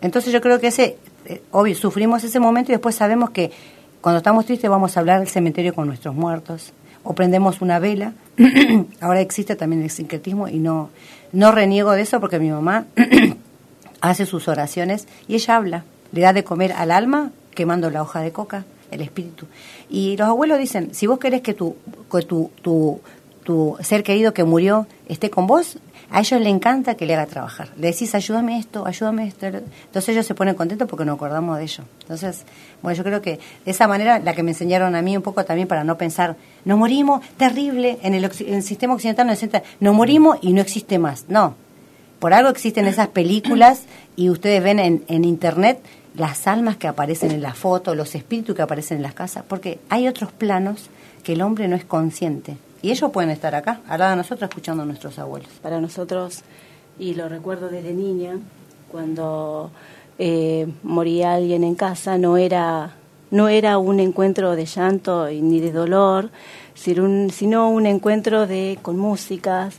[0.00, 3.50] Entonces yo creo que ese, eh, obvio, sufrimos ese momento y después sabemos que
[4.00, 6.72] cuando estamos tristes vamos a hablar del cementerio con nuestros muertos
[7.06, 8.12] o prendemos una vela.
[9.00, 10.90] Ahora existe también el sincretismo y no,
[11.32, 12.86] no reniego de eso porque mi mamá
[14.00, 18.20] hace sus oraciones y ella habla, le da de comer al alma quemando la hoja
[18.20, 19.46] de coca, el espíritu.
[19.88, 21.76] Y los abuelos dicen, si vos querés que tu,
[22.10, 23.00] que tu, tu,
[23.44, 25.78] tu ser querido que murió esté con vos,
[26.10, 27.68] a ellos les encanta que le haga trabajar.
[27.76, 29.46] Le decís, ayúdame esto, ayúdame esto.
[29.46, 31.84] Entonces ellos se ponen contentos porque nos acordamos de ello.
[32.02, 32.44] Entonces,
[32.82, 35.44] bueno, yo creo que de esa manera, la que me enseñaron a mí un poco
[35.44, 38.30] también para no pensar, nos morimos, terrible, en el,
[38.62, 39.40] sistema occidental nos,
[39.80, 41.26] nos morimos y no existe más.
[41.28, 41.54] No,
[42.18, 43.82] por algo existen esas películas
[44.14, 45.80] y ustedes ven en, en internet
[46.14, 49.80] las almas que aparecen en la foto, los espíritus que aparecen en las casas, porque
[49.90, 50.88] hay otros planos
[51.22, 52.56] que el hombre no es consciente.
[52.82, 55.48] Y ellos pueden estar acá, al lado de nosotros, escuchando a nuestros abuelos.
[55.62, 56.42] Para nosotros,
[56.98, 58.38] y lo recuerdo desde niña,
[58.90, 59.70] cuando
[60.18, 62.94] eh, moría alguien en casa, no era
[63.30, 66.30] no era un encuentro de llanto ni de dolor,
[66.74, 69.76] sino un encuentro de con músicas,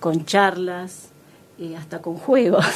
[0.00, 1.08] con charlas,
[1.58, 2.66] eh, hasta con juegos.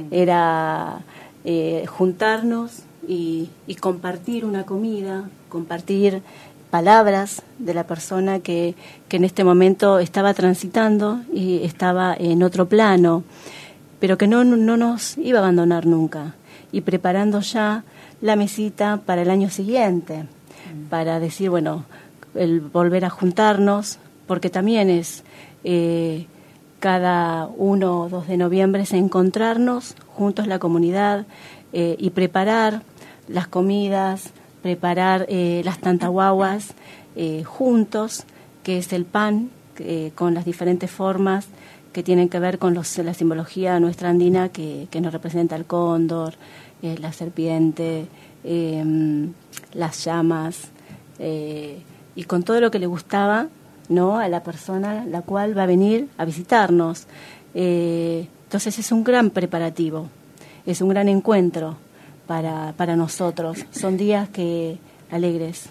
[0.00, 0.06] Mm.
[0.10, 1.00] Era
[1.44, 6.22] eh, juntarnos y, compartir una comida, compartir
[6.72, 8.74] palabras de la persona que,
[9.08, 13.24] que en este momento estaba transitando y estaba en otro plano,
[14.00, 16.34] pero que no, no nos iba a abandonar nunca
[16.72, 17.84] y preparando ya
[18.22, 20.24] la mesita para el año siguiente,
[20.88, 21.84] para decir, bueno,
[22.34, 25.24] el volver a juntarnos, porque también es
[25.64, 26.26] eh,
[26.80, 31.26] cada 1 o 2 de noviembre es encontrarnos juntos la comunidad
[31.74, 32.80] eh, y preparar
[33.28, 36.74] las comidas, preparar eh, las tantahuaguas
[37.44, 38.24] juntos,
[38.62, 39.50] que es el pan
[40.14, 41.46] con las diferentes formas
[41.92, 45.66] que tienen que ver con los, la simbología nuestra andina que, que nos representa el
[45.66, 46.32] cóndor,
[46.80, 48.06] la serpiente,
[49.74, 50.70] las llamas,
[51.18, 53.48] y con todo lo que le gustaba
[53.88, 57.06] no a la persona la cual va a venir a visitarnos.
[57.54, 60.08] Eh, entonces es un gran preparativo,
[60.66, 61.76] es un gran encuentro
[62.32, 63.58] para, para nosotros.
[63.72, 64.78] Son días que
[65.10, 65.66] alegres,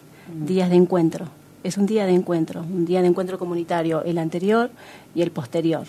[0.46, 1.26] días de encuentro.
[1.64, 4.70] Es un día de encuentro, un día de encuentro comunitario, el anterior
[5.16, 5.88] y el posterior.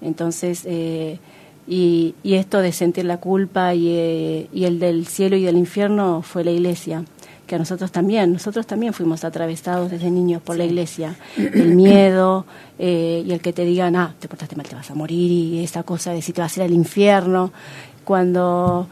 [0.00, 1.18] Entonces, eh,
[1.66, 5.56] y, y, esto de sentir la culpa y, eh, y el del cielo y del
[5.56, 7.04] infierno fue la iglesia
[7.48, 12.46] que a nosotros también, nosotros también fuimos atravesados desde niños por la iglesia, el miedo
[12.78, 15.64] eh, y el que te digan, ah, te portaste mal, te vas a morir y
[15.64, 17.52] esa cosa de si te vas a ir al infierno,
[18.04, 18.86] cuando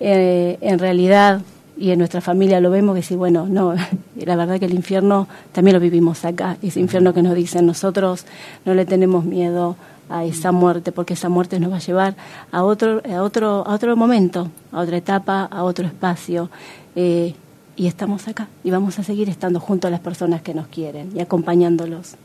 [0.00, 1.40] eh, en realidad
[1.76, 3.74] y en nuestra familia lo vemos que sí, bueno, no,
[4.16, 8.26] la verdad que el infierno también lo vivimos acá, ese infierno que nos dicen nosotros
[8.64, 9.76] no le tenemos miedo
[10.10, 12.14] a esa muerte, porque esa muerte nos va a llevar
[12.50, 16.50] a otro, a otro, a otro momento, a otra etapa, a otro espacio.
[16.96, 17.34] Eh,
[17.76, 21.10] y estamos acá y vamos a seguir estando junto a las personas que nos quieren
[21.14, 22.16] y acompañándolos.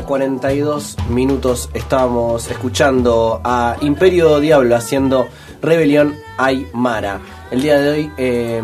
[0.00, 5.28] La mañana, 42 minutos, estábamos escuchando a Imperio Diablo haciendo
[5.60, 7.20] Rebelión Aymara.
[7.50, 8.62] El día de hoy eh,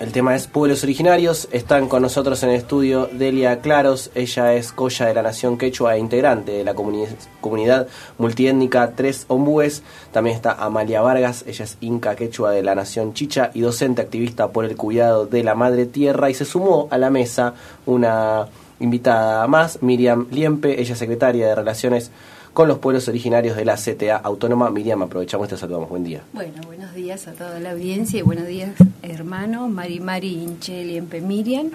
[0.00, 1.48] el tema es pueblos originarios.
[1.52, 4.10] Están con nosotros en el estudio Delia Claros.
[4.14, 7.86] Ella es coya de la Nación Quechua e integrante de la comunidad
[8.18, 9.82] multiétnica Tres Ombúes.
[10.12, 11.44] También está Amalia Vargas.
[11.46, 15.44] Ella es inca quechua de la Nación Chicha y docente activista por el cuidado de
[15.44, 16.28] la madre tierra.
[16.28, 17.54] Y se sumó a la mesa
[17.86, 18.48] una
[18.80, 20.80] invitada más, Miriam Liempe.
[20.80, 22.10] Ella es secretaria de Relaciones
[22.54, 24.70] con los pueblos originarios de la CTA Autónoma.
[24.70, 25.88] Miriam, aprovechamos y te saludamos.
[25.90, 26.22] Buen día.
[26.32, 28.70] Bueno, buenos días a toda la audiencia y buenos días,
[29.02, 29.68] hermano.
[29.68, 31.70] Mari Mari Incheli Empe Miriam.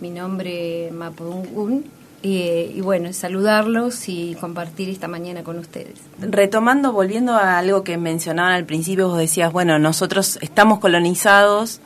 [0.00, 1.84] Mi nombre es Mapudungun.
[2.24, 2.38] Y,
[2.76, 5.94] y, bueno, saludarlos y compartir esta mañana con ustedes.
[6.20, 11.80] Retomando, volviendo a algo que mencionaban al principio, vos decías, bueno, nosotros estamos colonizados,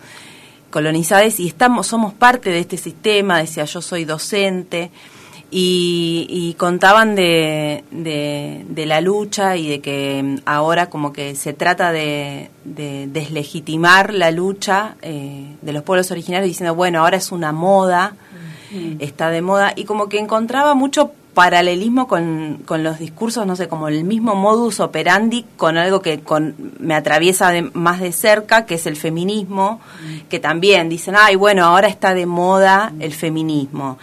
[0.76, 4.90] colonizados y estamos, somos parte de este sistema, decía yo soy docente,
[5.50, 12.50] y, contaban de, de, la lucha y de que ahora como que se trata de,
[12.62, 18.14] deslegitimar la lucha eh, de los pueblos originarios diciendo, bueno, ahora es una moda,
[18.70, 18.96] mm.
[18.98, 23.68] está de moda, y como que encontraba mucho paralelismo con, con, los discursos, no sé,
[23.68, 28.76] como el mismo modus operandi con algo que con, me atraviesa más de cerca, que
[28.76, 30.28] es el feminismo, mm.
[30.30, 33.98] que también dicen, ay, bueno, ahora está de moda el feminismo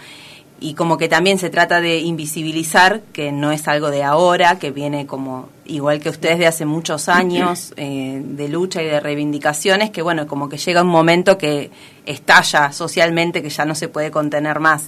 [0.64, 4.70] y como que también se trata de invisibilizar que no es algo de ahora, que
[4.70, 9.90] viene como igual que ustedes de hace muchos años eh, de lucha y de reivindicaciones,
[9.90, 11.70] que bueno, como que llega un momento que
[12.06, 14.86] estalla socialmente, que ya no se puede contener más.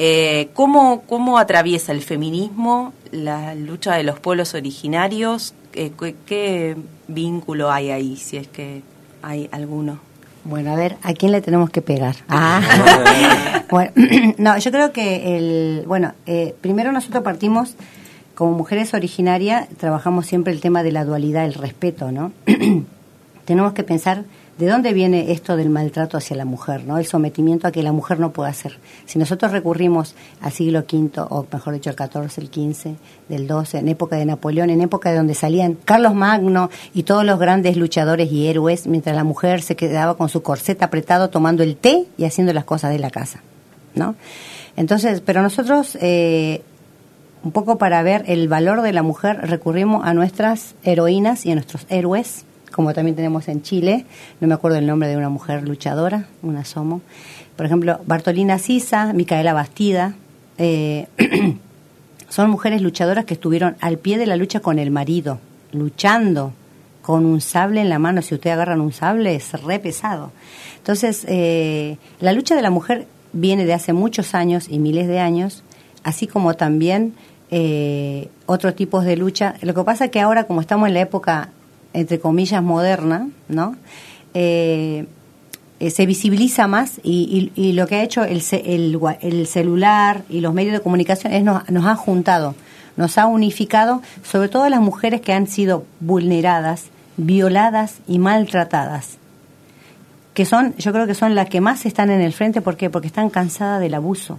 [0.00, 5.54] Eh, ¿cómo, ¿Cómo atraviesa el feminismo la lucha de los pueblos originarios?
[5.72, 5.90] Eh,
[6.24, 6.76] ¿Qué
[7.08, 8.82] vínculo hay ahí, si es que
[9.22, 9.98] hay alguno?
[10.44, 12.14] Bueno, a ver, ¿a quién le tenemos que pegar?
[12.28, 13.64] Ah.
[13.70, 13.90] bueno,
[14.38, 17.74] no, yo creo que el, bueno, eh, primero nosotros partimos
[18.36, 22.30] como mujeres originarias, trabajamos siempre el tema de la dualidad, el respeto, ¿no?
[23.46, 24.22] tenemos que pensar
[24.58, 26.98] ¿De dónde viene esto del maltrato hacia la mujer, no?
[26.98, 28.76] El sometimiento a que la mujer no puede hacer.
[29.06, 32.96] Si nosotros recurrimos al siglo V, o mejor dicho, el XIV, el XV,
[33.28, 37.24] del XII, en época de Napoleón, en época de donde salían Carlos Magno y todos
[37.24, 41.62] los grandes luchadores y héroes, mientras la mujer se quedaba con su corseta apretado tomando
[41.62, 43.40] el té y haciendo las cosas de la casa,
[43.94, 44.16] ¿no?
[44.76, 46.62] Entonces, pero nosotros, eh,
[47.44, 51.54] un poco para ver el valor de la mujer, recurrimos a nuestras heroínas y a
[51.54, 52.44] nuestros héroes,
[52.78, 54.04] como también tenemos en Chile,
[54.40, 57.00] no me acuerdo el nombre de una mujer luchadora, una Somo.
[57.56, 60.14] Por ejemplo, Bartolina Sisa, Micaela Bastida,
[60.58, 61.08] eh,
[62.28, 65.40] son mujeres luchadoras que estuvieron al pie de la lucha con el marido,
[65.72, 66.52] luchando
[67.02, 68.22] con un sable en la mano.
[68.22, 70.30] Si ustedes agarran un sable, es re pesado.
[70.76, 75.18] Entonces, eh, la lucha de la mujer viene de hace muchos años y miles de
[75.18, 75.64] años,
[76.04, 77.14] así como también
[77.50, 79.56] eh, otros tipos de lucha.
[79.62, 81.50] Lo que pasa es que ahora, como estamos en la época
[81.92, 83.76] entre comillas, moderna, ¿no?
[84.34, 85.06] Eh,
[85.80, 88.42] eh, se visibiliza más y, lo que ha hecho el,
[89.20, 92.56] el, celular y los medios de comunicación es nos, nos ha juntado,
[92.96, 96.86] nos ha unificado, sobre todo a las mujeres que han sido vulneradas,
[97.16, 99.18] violadas y maltratadas
[100.38, 102.90] que son, yo creo que son las que más están en el frente, ¿por qué?
[102.90, 104.38] Porque están cansadas del abuso,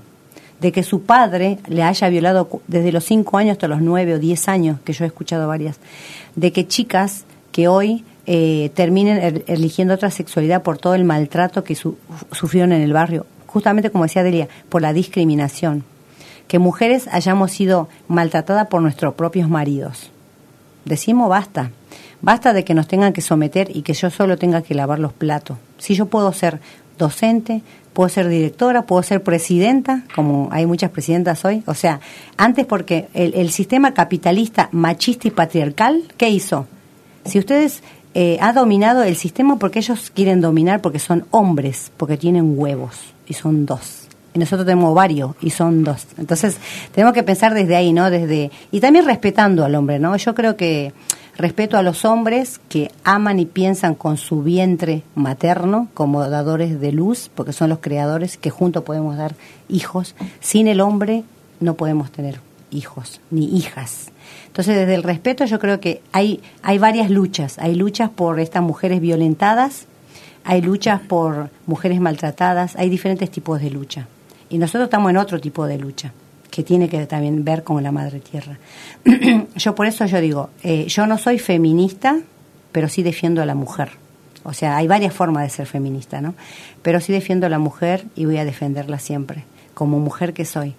[0.62, 4.18] de que su padre le haya violado desde los 5 años hasta los 9 o
[4.18, 5.78] 10 años, que yo he escuchado varias,
[6.38, 7.26] de que chicas
[7.60, 12.82] que hoy eh, terminen er, eligiendo otra sexualidad por todo el maltrato que sufrieron en
[12.82, 15.84] el barrio, justamente como decía Delia, por la discriminación.
[16.47, 20.10] Que mujeres hayamos sido maltratadas por nuestros propios maridos.
[20.86, 21.72] Decimos basta.
[22.22, 25.12] Basta de que nos tengan que someter y que yo solo tenga que lavar los
[25.12, 25.57] platos.
[25.78, 26.62] Si yo puedo ser
[26.97, 31.62] docente, puedo ser directora, puedo ser presidenta, como hay muchas presidentas hoy.
[31.66, 31.99] O sea,
[32.38, 36.66] antes porque el sistema capitalista, machista y patriarcal, ¿qué hizo?
[37.30, 37.82] Si ustedes
[38.14, 43.14] eh, ha dominado el sistema porque ellos quieren dominar porque son hombres, porque tienen huevos
[43.28, 44.08] y son dos.
[44.34, 46.06] Y nosotros tenemos varios y son dos.
[46.18, 46.58] Entonces,
[46.94, 48.10] tenemos que pensar desde ahí, ¿no?
[48.10, 50.16] Desde y también respetando al hombre, ¿no?
[50.18, 50.94] Yo creo que
[51.36, 56.92] respeto a los hombres que aman y piensan con su vientre materno como dadores de
[56.92, 59.36] luz, porque son los creadores que juntos podemos dar
[59.68, 60.16] hijos.
[60.42, 61.24] Sin el hombre
[61.60, 62.40] no podemos tener
[62.72, 64.12] hijos ni hijas.
[64.60, 67.57] Entonces, desde el respeto yo creo que hay, hay varias luchas.
[67.60, 69.86] Hay luchas por estas mujeres violentadas,
[70.43, 74.07] hay luchas por mujeres maltratadas, hay diferentes tipos de lucha.
[74.49, 76.12] Y nosotros estamos en otro tipo de lucha,
[76.51, 78.60] que tiene que también ver con la madre tierra.
[79.55, 82.20] yo por eso yo digo, eh, yo no soy feminista,
[82.74, 83.91] pero sí defiendo a la mujer.
[84.43, 86.36] O sea, hay varias formas de ser feminista, ¿no?
[86.82, 90.76] Pero sí defiendo a la mujer y voy a defenderla siempre, como mujer que soy.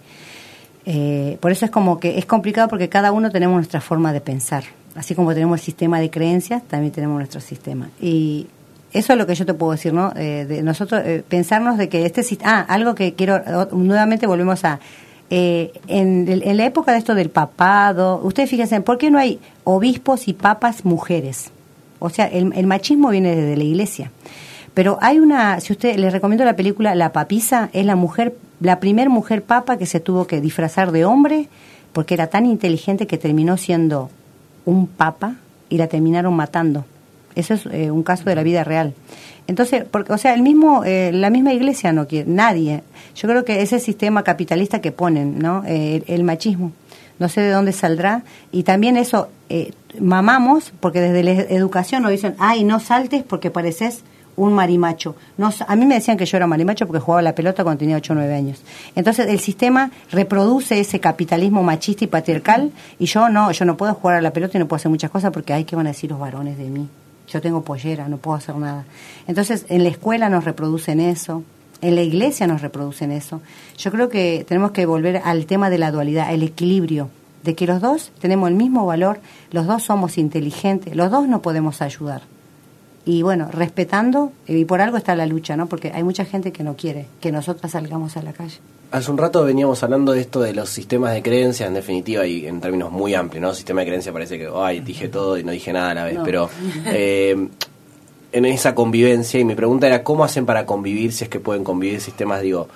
[0.93, 4.21] Eh, por eso es como que es complicado porque cada uno tenemos nuestra forma de
[4.21, 4.65] pensar.
[4.97, 7.91] Así como tenemos el sistema de creencias, también tenemos nuestro sistema.
[8.03, 8.49] Y
[8.93, 10.13] eso es lo que yo te puedo decir, ¿no?
[10.17, 14.81] Eh, nosotros eh, pensarnos de que este ah algo que quiero nuevamente volvemos a
[15.33, 19.39] eh, en, en, la época de esto del papado, ustedes fíjense, ¿por qué no hay
[19.63, 21.53] obispos y papas mujeres?
[22.01, 24.11] O sea, el, el machismo viene desde la iglesia.
[24.75, 28.79] Pero hay una, si usted les recomiendo la película La papisa, es la mujer, la
[28.79, 31.49] primer mujer papa que se tuvo que disfrazar de hombre
[31.93, 34.11] porque era tan inteligente que terminó siendo
[34.65, 35.37] un papa
[35.69, 36.85] y la terminaron matando.
[37.35, 38.95] Eso es eh, un caso de la vida real.
[39.47, 42.83] Entonces, porque, o sea, el mismo, eh, la misma iglesia no quiere, nadie.
[43.15, 45.65] Yo creo que ese sistema capitalista que ponen, ¿no?
[45.67, 46.73] Eh, el, machismo.
[47.19, 48.23] No sé de dónde saldrá.
[48.53, 49.29] Y también eso,
[49.99, 54.03] mamamos, porque desde la educación nos dicen, ay, no saltes porque pareces
[54.41, 55.17] un marimacho.
[55.37, 57.97] No, a mí me decían que yo era marimacho porque jugaba la pelota cuando tenía
[57.97, 58.63] 8 o 9 años.
[58.95, 63.95] Entonces el sistema reproduce ese capitalismo machista y patriarcal y yo no, yo no puedo
[63.95, 65.91] jugar a la pelota y no puedo hacer muchas cosas porque hay que van a
[65.91, 66.89] decir los varones de mí
[67.31, 68.85] yo tengo pollera, no puedo hacer nada.
[69.29, 71.45] Entonces, en la escuela nos reproducen eso,
[71.81, 73.41] en la iglesia nos reproducen eso.
[73.79, 77.09] Yo creo que tenemos que volver al tema de la dualidad, el equilibrio,
[77.45, 79.21] de que los dos tenemos el mismo valor,
[79.53, 82.23] los dos somos inteligentes, los dos nos podemos ayudar.
[83.05, 85.67] Y bueno, respetando, y por algo está la lucha, ¿no?
[85.67, 88.59] Porque hay mucha gente que no quiere que nosotras salgamos a la calle.
[88.91, 92.47] Hace un rato veníamos hablando de esto de los sistemas de creencias, en definitiva, y
[92.47, 93.55] en términos muy amplios, ¿no?
[93.55, 96.19] Sistema de creencias parece que, ay, dije todo y no dije nada a la vez,
[96.25, 96.51] pero
[96.87, 97.49] eh,
[98.33, 101.65] en esa convivencia, y mi pregunta era, ¿cómo hacen para convivir, si es que pueden
[101.65, 102.69] convivir sistemas, digo,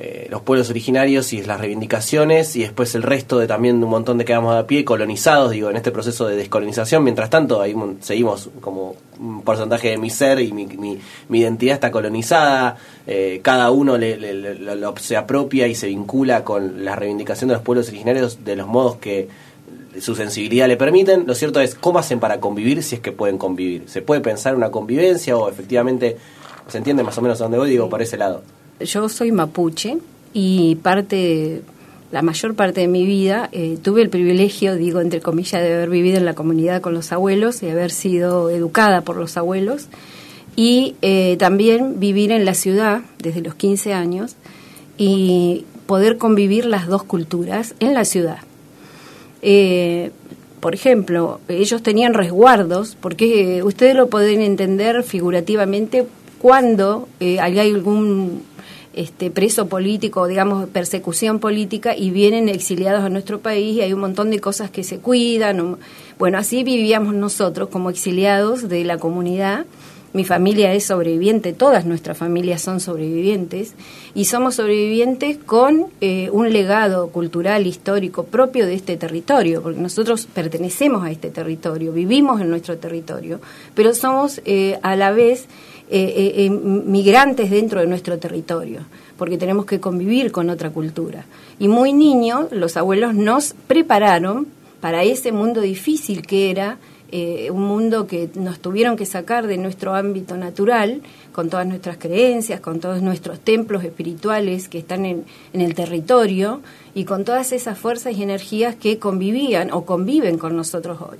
[0.00, 4.16] eh, los pueblos originarios y las reivindicaciones y después el resto de también un montón
[4.16, 7.02] de quedamos a pie colonizados digo en este proceso de descolonización.
[7.02, 11.00] Mientras tanto ahí seguimos como un porcentaje de mi ser y mi, mi,
[11.40, 12.76] identidad está colonizada
[13.08, 17.64] eh, cada uno le, lo, se apropia y se vincula con la reivindicación de los
[17.64, 19.26] pueblos originarios de los modos que
[20.00, 21.26] su sensibilidad le permiten.
[21.26, 24.54] Lo cierto es cómo hacen para convivir si es que pueden convivir se puede pensar
[24.54, 26.18] una convivencia o efectivamente
[26.68, 28.44] se entiende más o menos a dónde voy digo por ese lado
[28.80, 29.98] yo soy mapuche
[30.32, 31.62] y parte,
[32.12, 35.90] la mayor parte de mi vida eh, tuve el privilegio, digo entre comillas, de haber
[35.90, 39.88] vivido en la comunidad con los abuelos y haber sido educada por los abuelos
[40.56, 44.36] y eh, también vivir en la ciudad desde los 15 años
[44.96, 48.38] y poder convivir las dos culturas en la ciudad.
[49.40, 50.10] Eh,
[50.60, 56.04] por ejemplo, ellos tenían resguardos, porque ustedes lo pueden entender figurativamente
[56.40, 58.42] cuando hay algún
[58.98, 64.00] este, preso político, digamos, persecución política y vienen exiliados a nuestro país y hay un
[64.00, 65.78] montón de cosas que se cuidan.
[66.18, 69.66] Bueno, así vivíamos nosotros como exiliados de la comunidad.
[70.14, 73.74] Mi familia es sobreviviente, todas nuestras familias son sobrevivientes
[74.14, 80.26] y somos sobrevivientes con eh, un legado cultural, histórico propio de este territorio, porque nosotros
[80.26, 83.38] pertenecemos a este territorio, vivimos en nuestro territorio,
[83.76, 85.46] pero somos eh, a la vez
[85.90, 88.80] eh, eh, migrantes dentro de nuestro territorio,
[89.16, 91.24] porque tenemos que convivir con otra cultura.
[91.58, 94.46] Y muy niños, los abuelos nos prepararon
[94.80, 96.78] para ese mundo difícil que era
[97.10, 101.00] eh, un mundo que nos tuvieron que sacar de nuestro ámbito natural,
[101.32, 105.24] con todas nuestras creencias, con todos nuestros templos espirituales que están en,
[105.54, 106.60] el territorio
[106.94, 111.16] y con todas esas fuerzas y energías que convivían o conviven con nosotros hoy.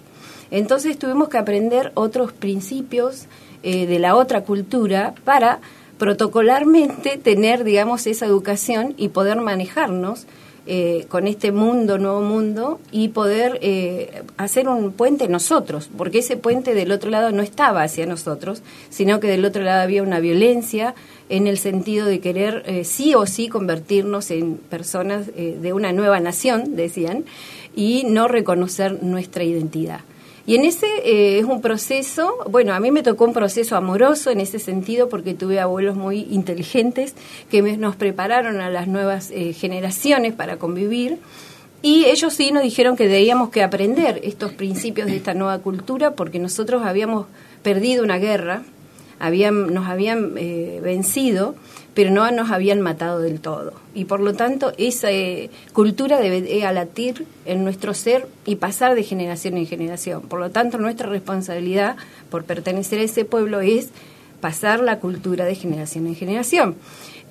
[0.50, 3.26] Entonces tuvimos que aprender otros principios
[3.62, 5.58] eh, de la otra cultura para
[5.98, 10.26] protocolarmente tener, digamos, esa educación y poder manejarnos
[10.70, 16.36] eh, con este mundo, nuevo mundo, y poder eh, hacer un puente nosotros, porque ese
[16.36, 20.20] puente del otro lado no estaba hacia nosotros, sino que del otro lado había una
[20.20, 20.94] violencia
[21.30, 26.76] en el sentido de querer sí o sí convertirnos en personas de una nueva nación,
[26.76, 27.24] decían,
[27.74, 30.00] y no reconocer nuestra identidad.
[30.48, 34.30] Y en ese eh, es un proceso, bueno, a mí me tocó un proceso amoroso
[34.30, 37.14] en ese sentido porque tuve abuelos muy inteligentes
[37.50, 41.18] que nos prepararon a las nuevas eh, generaciones para convivir.
[41.82, 46.12] Y ellos sí nos dijeron que debíamos que aprender estos principios de esta nueva cultura
[46.12, 47.26] porque nosotros habíamos
[47.62, 48.62] perdido una guerra,
[49.18, 51.56] habían, nos habían eh, vencido
[51.98, 53.72] pero no nos habían matado del todo.
[53.92, 59.02] Y por lo tanto, esa eh, cultura debe alatir en nuestro ser y pasar de
[59.02, 60.22] generación en generación.
[60.22, 61.96] Por lo tanto, nuestra responsabilidad
[62.30, 63.88] por pertenecer a ese pueblo es
[64.40, 66.76] pasar la cultura de generación en generación.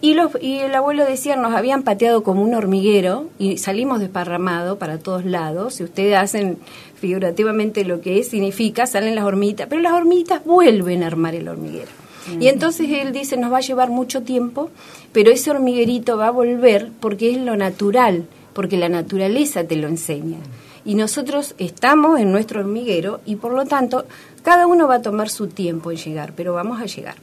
[0.02, 4.78] Y, los, y el abuelo decía, nos habían pateado como un hormiguero y salimos desparramados
[4.78, 5.76] para todos lados.
[5.76, 6.58] Si ustedes hacen
[7.00, 11.48] figurativamente lo que es, significa, salen las hormiguitas, pero las hormiguitas vuelven a armar el
[11.48, 12.07] hormiguero.
[12.40, 14.70] Y entonces él dice, nos va a llevar mucho tiempo,
[15.12, 19.88] pero ese hormiguerito va a volver porque es lo natural, porque la naturaleza te lo
[19.88, 20.38] enseña.
[20.86, 24.06] Y nosotros estamos en nuestro hormiguero y por lo tanto
[24.44, 27.16] cada uno va a tomar su tiempo en llegar, pero vamos a llegar.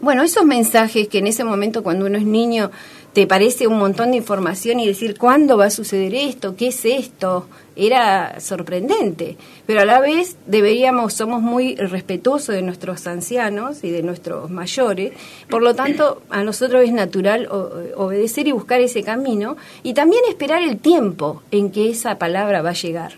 [0.00, 2.70] Bueno, esos mensajes que en ese momento cuando uno es niño
[3.12, 6.84] te parece un montón de información y decir cuándo va a suceder esto, qué es
[6.84, 7.46] esto,
[7.86, 9.36] era sorprendente.
[9.66, 15.12] Pero a la vez deberíamos, somos muy respetuosos de nuestros ancianos y de nuestros mayores,
[15.48, 17.48] por lo tanto a nosotros es natural
[17.96, 22.70] obedecer y buscar ese camino y también esperar el tiempo en que esa palabra va
[22.70, 23.14] a llegar.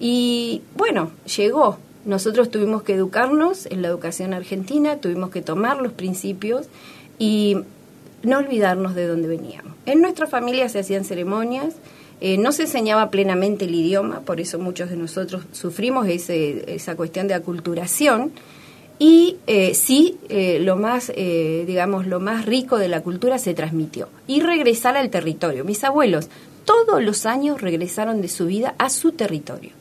[0.00, 1.78] Y bueno, llegó.
[2.04, 6.66] Nosotros tuvimos que educarnos en la educación argentina, tuvimos que tomar los principios
[7.18, 7.56] y
[8.22, 9.72] no olvidarnos de dónde veníamos.
[9.86, 11.76] En nuestra familia se hacían ceremonias,
[12.20, 17.28] eh, no se enseñaba plenamente el idioma, por eso muchos de nosotros sufrimos esa cuestión
[17.28, 18.32] de aculturación.
[18.98, 24.08] Y eh, sí, eh, lo más, digamos, lo más rico de la cultura se transmitió.
[24.26, 25.64] Y regresar al territorio.
[25.64, 26.28] Mis abuelos
[26.64, 29.72] todos los años regresaron de su vida a su territorio.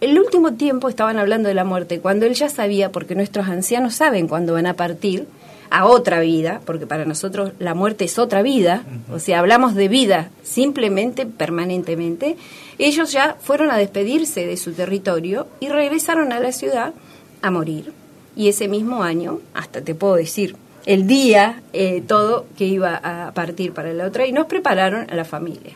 [0.00, 3.94] El último tiempo estaban hablando de la muerte, cuando él ya sabía, porque nuestros ancianos
[3.94, 5.26] saben cuándo van a partir,
[5.72, 9.88] a otra vida, porque para nosotros la muerte es otra vida, o sea, hablamos de
[9.88, 12.36] vida simplemente, permanentemente,
[12.78, 16.92] ellos ya fueron a despedirse de su territorio y regresaron a la ciudad
[17.40, 17.94] a morir.
[18.36, 23.32] Y ese mismo año, hasta te puedo decir, el día, eh, todo que iba a
[23.32, 25.72] partir para la otra, y nos prepararon a la familia.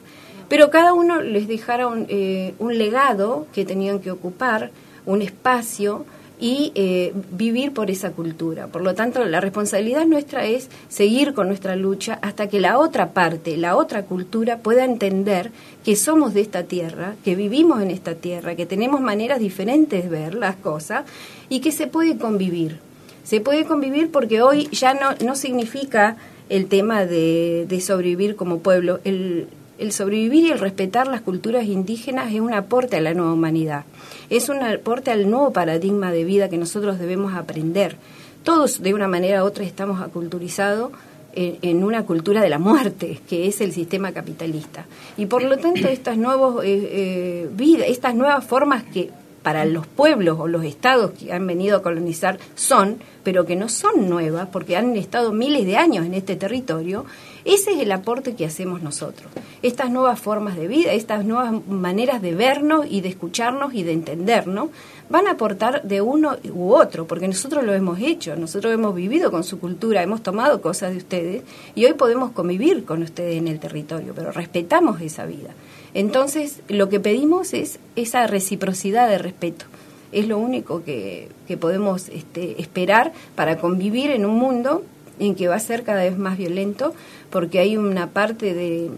[0.50, 4.72] Pero cada uno les dejara un, eh, un legado que tenían que ocupar,
[5.06, 6.04] un espacio,
[6.38, 8.66] y eh, vivir por esa cultura.
[8.66, 13.12] Por lo tanto, la responsabilidad nuestra es seguir con nuestra lucha hasta que la otra
[13.12, 15.50] parte, la otra cultura pueda entender
[15.84, 20.10] que somos de esta tierra, que vivimos en esta tierra, que tenemos maneras diferentes de
[20.10, 21.04] ver las cosas
[21.48, 22.80] y que se puede convivir.
[23.24, 26.16] Se puede convivir porque hoy ya no, no significa
[26.48, 29.00] el tema de, de sobrevivir como pueblo.
[29.04, 29.48] El,
[29.78, 33.84] el sobrevivir y el respetar las culturas indígenas es un aporte a la nueva humanidad
[34.30, 37.96] es un aporte al nuevo paradigma de vida que nosotros debemos aprender.
[38.42, 40.92] Todos, de una manera u otra, estamos aculturizados
[41.34, 44.86] en, una cultura de la muerte, que es el sistema capitalista.
[45.16, 49.10] Y por lo tanto, estas, eh, eh estas nuevas formas que
[49.42, 53.68] para los pueblos o los estados que han venido a colonizar son, pero que no
[53.68, 57.04] son nuevas, porque han estado miles de años en este territorio,
[57.46, 59.30] ese es el aporte que hacemos nosotros.
[59.62, 63.92] Estas nuevas formas de vida, estas nuevas maneras de vernos y de escucharnos y de
[63.92, 64.70] entendernos,
[65.08, 69.30] van a aportar de uno u otro, porque nosotros lo hemos hecho, nosotros hemos vivido
[69.30, 71.42] con su cultura, hemos tomado cosas de ustedes
[71.76, 75.50] y hoy podemos convivir con ustedes en el territorio, pero respetamos esa vida.
[75.94, 79.66] Entonces, lo que pedimos es esa reciprocidad de respeto.
[80.10, 84.82] Es lo único que, que podemos este, esperar para convivir en un mundo
[85.18, 86.94] en que va a ser cada vez más violento,
[87.30, 88.90] porque hay una parte de,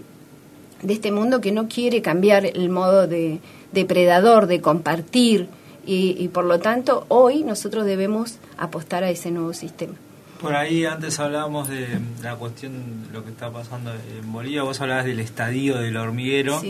[0.83, 3.41] de este mundo que no quiere cambiar el modo de
[3.73, 5.49] depredador, de compartir,
[5.91, 9.95] y, por lo tanto hoy nosotros debemos apostar a ese nuevo sistema.
[10.39, 15.07] Por ahí antes hablábamos de la cuestión, lo que está pasando en Bolivia, vos hablabas
[15.07, 16.61] del estadio del hormiguero.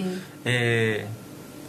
[0.45, 1.05] Eh,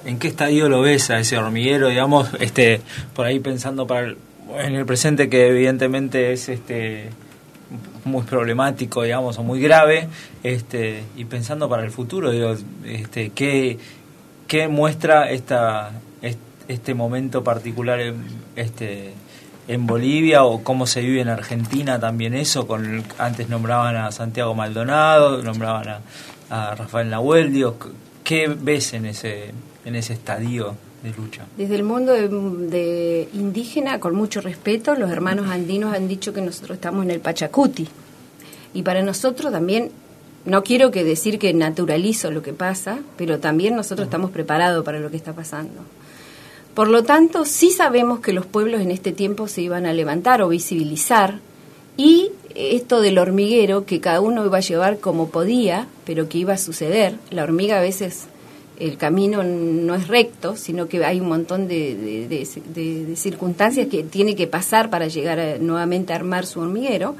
[0.05, 2.81] ¿En qué estadio lo ves a ese hormiguero, digamos, este,
[3.15, 4.13] por ahí pensando para
[4.59, 7.09] en el presente que evidentemente es este
[8.05, 10.07] muy problemático, digamos, o muy grave,
[10.43, 12.55] este, y pensando para el futuro, digo,
[12.85, 13.77] este, ¿qué,
[14.47, 15.91] qué muestra esta,
[16.67, 18.23] este momento particular en,
[18.55, 19.13] este,
[19.67, 22.67] en Bolivia o cómo se vive en Argentina también eso?
[22.67, 26.01] Con antes nombraban a Santiago Maldonado, nombraban a,
[26.49, 27.77] a Rafael Nahuel, digo,
[28.23, 29.51] ¿qué ves en ese,
[29.85, 30.75] en ese estadio?
[31.03, 31.45] De lucha?
[31.57, 36.75] Desde el mundo de, indígena, con mucho respeto, los hermanos andinos han dicho que nosotros
[36.75, 37.87] estamos en el Pachacuti.
[38.73, 39.91] Y para nosotros también,
[40.45, 44.99] no quiero que decir que naturalizo lo que pasa, pero también nosotros estamos preparados para
[44.99, 45.81] lo que está pasando.
[46.73, 50.41] Por lo tanto, sí sabemos que los pueblos en este tiempo se iban a levantar
[50.41, 51.39] o visibilizar
[51.97, 56.53] y esto del hormiguero, que cada uno iba a llevar como podía, pero que iba
[56.53, 58.27] a suceder, la hormiga a veces
[58.79, 62.47] el camino no es recto, sino que hay un montón de,
[63.15, 67.15] circunstancias que tiene que pasar para llegar nuevamente a armar su hormiguero.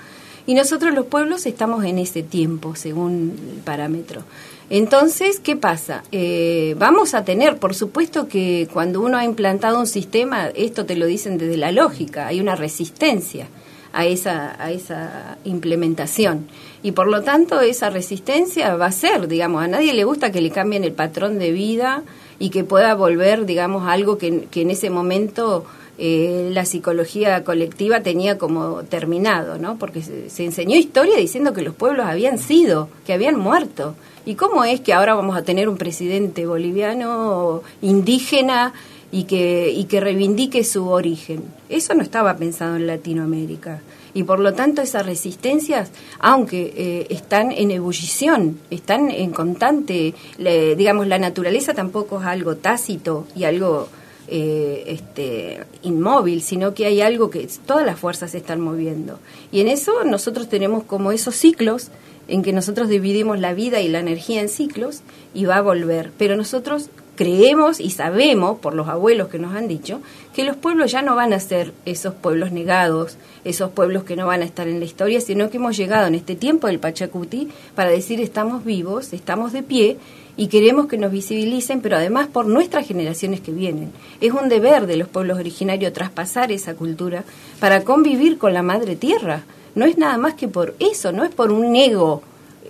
[0.48, 4.24] Y nosotros los pueblos estamos en ese tiempo, según el parámetro.
[4.72, 6.04] Entonces, ¿qué pasa?
[6.12, 10.96] Eh, vamos a tener, por supuesto que cuando uno ha implantado un sistema, esto te
[10.96, 13.48] lo dicen desde la lógica, hay una resistencia
[13.94, 16.48] a esa, a esa implementación.
[16.84, 20.42] Y por lo tanto esa resistencia va a ser, digamos, a nadie le gusta que
[20.42, 22.04] le cambien el patrón de vida
[22.40, 25.66] y que pueda volver, digamos, algo que, que en ese momento
[26.02, 29.78] eh, la psicología colectiva tenía como terminado, ¿no?
[29.78, 33.96] Porque se, enseñó historia diciendo que los pueblos habían sido, que habían muerto.
[34.26, 38.72] ¿Y cómo es que ahora vamos a tener un presidente boliviano indígena
[39.12, 41.44] y que, y que reivindique su origen?
[41.70, 43.82] Eso no estaba pensado en Latinoamérica.
[44.14, 51.08] Y por lo tanto esas resistencias, aunque eh, están en ebullición, están en constante, digamos,
[51.08, 53.88] la naturaleza tampoco es algo tácito y algo
[54.32, 59.18] eh, este, inmóvil, sino que hay algo que todas las fuerzas se están moviendo.
[59.52, 61.88] Y en eso nosotros tenemos como esos ciclos
[62.28, 65.02] en que nosotros dividimos la vida y la energía en ciclos
[65.34, 66.12] y va a volver.
[66.20, 70.00] Pero nosotros creemos y sabemos, por los abuelos que nos han dicho,
[70.34, 74.26] que los pueblos ya no van a ser esos pueblos negados, esos pueblos que no
[74.26, 77.50] van a estar en la historia, sino que hemos llegado en este tiempo del Pachacuti
[77.76, 79.98] para decir estamos vivos, estamos de pie
[80.38, 83.92] y queremos que nos visibilicen, pero además por nuestras generaciones que vienen.
[84.22, 87.26] Es un deber de los pueblos originarios traspasar esa cultura
[87.60, 89.44] para convivir con la madre tierra.
[89.76, 92.24] No es nada más que por eso, no es por un ego,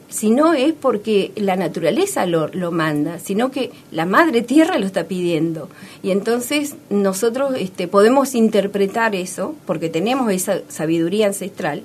[0.09, 5.05] sino es porque la naturaleza lo, lo manda, sino que la madre tierra lo está
[5.05, 5.69] pidiendo.
[6.01, 11.83] Y entonces nosotros este, podemos interpretar eso, porque tenemos esa sabiduría ancestral,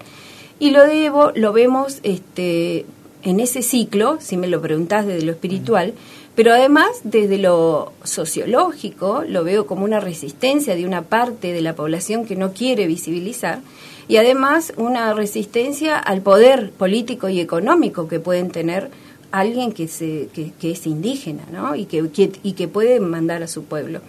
[0.59, 2.87] y lo debo, lo vemos este,
[3.23, 5.93] en ese ciclo, si me lo preguntás desde lo espiritual,
[6.35, 11.77] pero además desde lo sociológico lo veo como una resistencia de una parte de la
[11.77, 13.61] población que no quiere visibilizar
[14.09, 18.91] y además una resistencia al poder político y económico que pueden tener
[19.31, 21.75] alguien que, se, que, es indígena ¿no?
[21.75, 22.09] y, que,
[22.43, 24.01] y que puede mandar a su pueblo.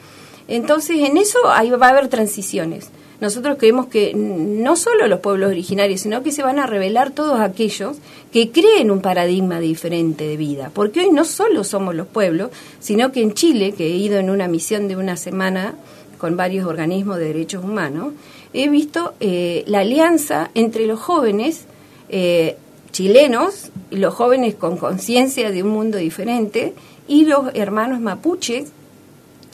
[0.48, 2.92] Entonces en eso ahí va a haber transiciones
[3.22, 7.40] nosotros creemos que no solo los pueblos originarios, sino que se van a revelar todos
[7.40, 7.98] aquellos
[8.32, 10.70] que creen un paradigma diferente de vida.
[10.74, 14.30] Porque hoy no solo somos los pueblos, sino que en Chile, que he ido en
[14.30, 15.76] una misión de una semana
[16.18, 18.14] con varios organismos de derechos humanos,
[18.54, 21.66] he visto eh, la alianza entre los jóvenes
[22.10, 22.58] eh,
[22.92, 26.74] chilenos, los jóvenes con conciencia de un mundo diferente,
[27.08, 28.72] y los hermanos mapuches,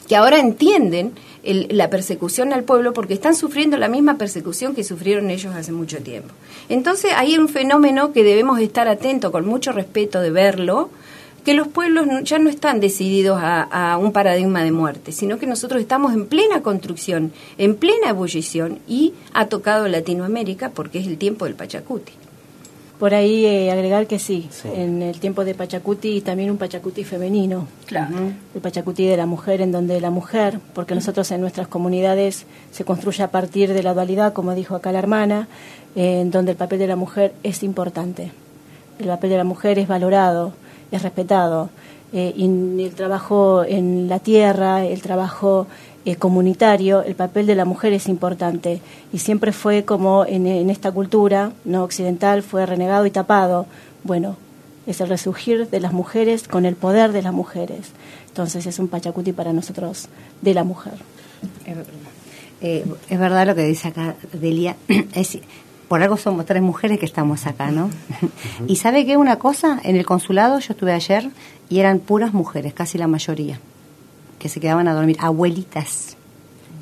[0.08, 1.12] que ahora entienden
[1.44, 5.98] la persecución al pueblo porque están sufriendo la misma persecución que sufrieron ellos hace mucho
[5.98, 6.32] tiempo.
[6.68, 10.90] Entonces hay un fenómeno que debemos estar atentos con mucho respeto de verlo,
[11.44, 15.46] que los pueblos ya no están decididos a, a, un paradigma de muerte, sino que
[15.46, 21.18] nosotros estamos en plena construcción, en plena ebullición y ha tocado Latinoamérica porque es el
[21.18, 22.12] tiempo del Pachacuti.
[23.02, 27.66] Por ahí eh, agregar que sí, en el tiempo de Pachacuti también un Pachacuti femenino.
[27.86, 28.14] Claro.
[28.54, 32.84] El Pachacuti de la mujer, en donde la mujer, porque nosotros en nuestras comunidades se
[32.84, 35.48] construye a partir de la dualidad, como dijo acá la hermana,
[35.96, 38.30] en donde el papel de la mujer es importante.
[39.00, 40.52] El papel de la mujer es valorado,
[40.92, 41.70] es respetado.
[42.12, 45.66] Eh, y el trabajo en la tierra, el trabajo
[46.04, 48.80] eh, comunitario, el papel de la mujer es importante
[49.12, 53.66] y siempre fue como en, esta cultura no occidental fue renegado y tapado.
[54.04, 54.36] Bueno,
[54.86, 57.92] es el resurgir de las mujeres con el poder de las mujeres.
[58.28, 60.08] Entonces es un pachacuti para nosotros
[60.42, 60.94] de la mujer.
[62.60, 64.76] Eh, es verdad lo que dice acá Delia.
[65.92, 67.90] por algo somos tres mujeres que estamos acá, ¿no?
[68.66, 71.28] y sabe que una cosa, en el consulado yo estuve ayer
[71.68, 73.60] y eran puras mujeres, casi la mayoría
[74.38, 76.16] que se quedaban a dormir, abuelitas,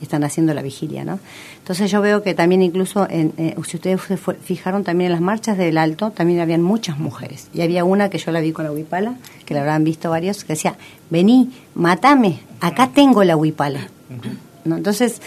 [0.00, 1.18] están haciendo la vigilia, ¿no?
[1.58, 5.20] Entonces yo veo que también incluso, en, eh, si ustedes se fijaron también en las
[5.20, 7.48] marchas del Alto, también habían muchas mujeres.
[7.52, 10.44] Y había una que yo la vi con la huipala, que la habrán visto varios,
[10.44, 10.76] que decía,
[11.10, 13.88] vení, matame, acá tengo la huipala.
[14.64, 14.76] ¿No?
[14.76, 15.20] Entonces,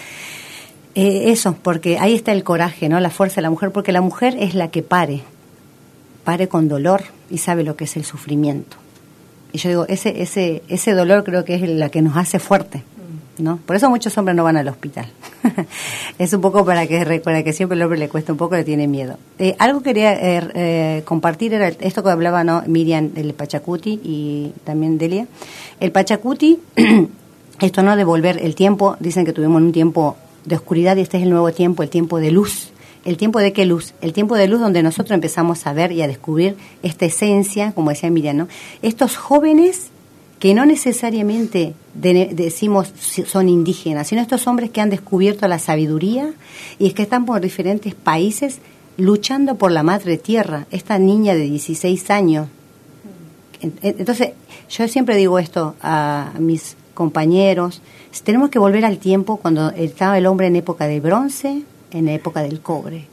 [0.96, 3.00] eh, eso, porque ahí está el coraje, ¿no?
[3.00, 5.24] La fuerza de la mujer, porque la mujer es la que pare,
[6.24, 8.78] pare con dolor y sabe lo que es el sufrimiento.
[9.52, 12.84] Y yo digo, ese, ese, ese dolor creo que es la que nos hace fuerte.
[13.39, 13.58] ¿no?
[13.58, 15.08] Por eso muchos hombres no van al hospital.
[16.20, 18.64] es un poco para que, para que siempre el hombre le cuesta un poco, le
[18.64, 19.18] tiene miedo.
[19.39, 22.64] Eh, algo quería eh, eh, compartir era esto que hablaba ¿no?
[22.68, 25.28] Miriam del Pachacuti y también Delia.
[25.80, 26.60] El Pachacuti,
[27.62, 31.18] esto no de volver el tiempo, dicen que tuvimos un tiempo de oscuridad y este
[31.18, 32.70] es el nuevo tiempo, el tiempo de luz.
[33.06, 33.94] ¿El tiempo de qué luz?
[34.02, 37.89] El tiempo de luz donde nosotros empezamos a ver y a descubrir esta esencia, como
[37.89, 38.48] decía Miriam, ¿no?
[38.82, 39.89] Estos jóvenes
[40.39, 42.94] que no necesariamente decimos
[43.26, 46.34] son indígenas, sino estos hombres que han descubierto la sabiduría
[46.80, 48.60] y es que están por diferentes países
[48.98, 50.66] luchando por la madre tierra.
[50.72, 52.48] Esta niña de 16 años.
[53.82, 54.32] Entonces,
[54.70, 57.82] yo siempre digo esto a mis compañeros,
[58.24, 62.14] tenemos que volver al tiempo cuando estaba el hombre en época de bronce, en la
[62.14, 63.08] época del cobre.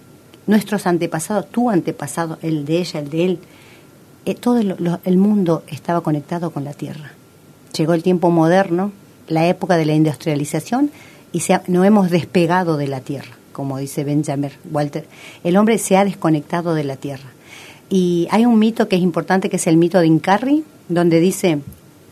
[0.47, 3.39] nuestros antepasados, tu antepasado, el de ella, el de él,
[4.27, 7.13] eh, todo el, mundo estaba conectado con la tierra.
[7.77, 8.91] Llegó el tiempo moderno,
[9.29, 10.91] la época de la industrialización,
[11.33, 15.07] y se no hemos despegado de la tierra, como dice Benjamin Walter.
[15.45, 17.31] El hombre se ha desconectado de la tierra.
[17.89, 21.61] Y hay un mito que es importante, que es el mito de Incarri, donde dice,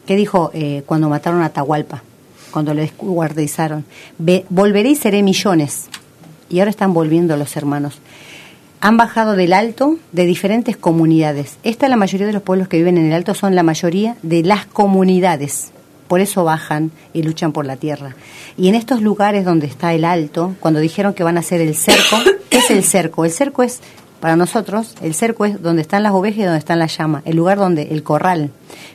[0.08, 2.02] ¿qué dijo eh, cuando mataron a Atahualpa?
[2.50, 3.84] Cuando lo desguardizaron.
[4.48, 5.88] Volveré y seré millones.
[6.48, 8.00] Y ahora están volviendo los hermanos
[8.80, 11.58] han bajado del alto de diferentes comunidades.
[11.64, 14.44] Esta la mayoría de los pueblos que viven en el alto son la mayoría de
[14.44, 15.72] las comunidades.
[16.06, 18.14] Por eso bajan y luchan por la tierra.
[18.56, 21.74] Y en estos lugares donde está el alto, cuando dijeron que van a hacer el
[21.74, 23.24] cerco, ¿qué es el cerco?
[23.24, 23.80] El cerco es,
[24.20, 27.36] para nosotros, el cerco es donde están las ovejas y donde están las llamas, el
[27.36, 28.50] lugar donde, el corral.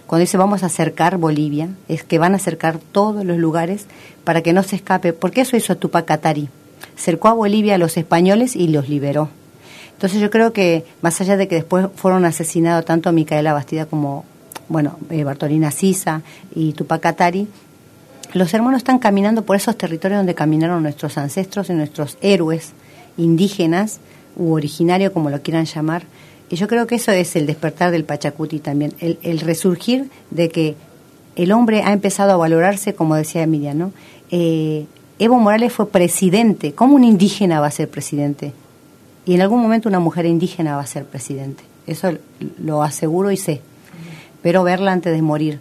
[0.08, 3.86] Cuando dice vamos a acercar Bolivia, es que van a acercar todos los lugares
[4.24, 6.50] para que no se escape, porque eso hizo Tupac Katari.
[6.96, 9.30] Cercó a Bolivia a los españoles y los liberó
[10.04, 14.26] entonces yo creo que más allá de que después fueron asesinados tanto Micaela Bastida como,
[14.68, 17.48] bueno, eh, Bartolina Sisa y Tupac Atari,
[18.34, 22.74] los hermanos están caminando por esos territorios donde caminaron nuestros ancestros y nuestros héroes
[23.16, 24.02] indígenas
[24.36, 26.04] u originarios, como lo quieran llamar.
[26.50, 30.76] Y yo creo que eso es el despertar del Pachacuti también, el, resurgir de que
[31.36, 33.92] el hombre ha empezado a valorarse, como decía Emilia, ¿no?
[34.30, 34.86] Eh,
[35.20, 36.74] Evo Morales fue presidente.
[36.74, 38.54] ¿Cómo un indígena va a ser presidente?
[39.26, 41.64] Y en algún momento una mujer indígena va a ser presidente.
[41.88, 42.12] Eso
[42.60, 43.62] lo aseguro y sé.
[44.42, 45.60] Pero verla antes de morir.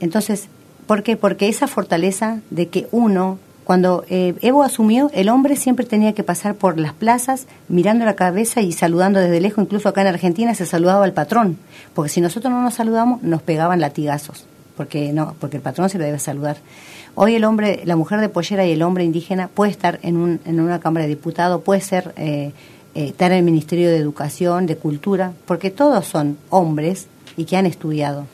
[0.00, 0.48] Entonces,
[0.86, 1.16] ¿por qué?
[1.16, 6.24] Porque esa fortaleza de que uno, cuando eh, Evo asumió, el hombre siempre tenía que
[6.24, 9.64] pasar por las plazas mirando la cabeza y saludando desde lejos.
[9.64, 11.58] Incluso acá en Argentina se saludaba al patrón.
[11.94, 14.46] Porque si nosotros no nos saludamos, nos pegaban latigazos.
[14.76, 16.56] Porque no, porque el patrón se lo debe saludar.
[17.14, 20.40] Hoy el hombre, la mujer de pollera y el hombre indígena puede estar en, un,
[20.44, 22.52] en una Cámara de Diputados, puede ser eh,
[22.94, 27.06] eh, estar en el Ministerio de Educación, de Cultura, porque todos son hombres
[27.36, 28.26] y que han estudiado.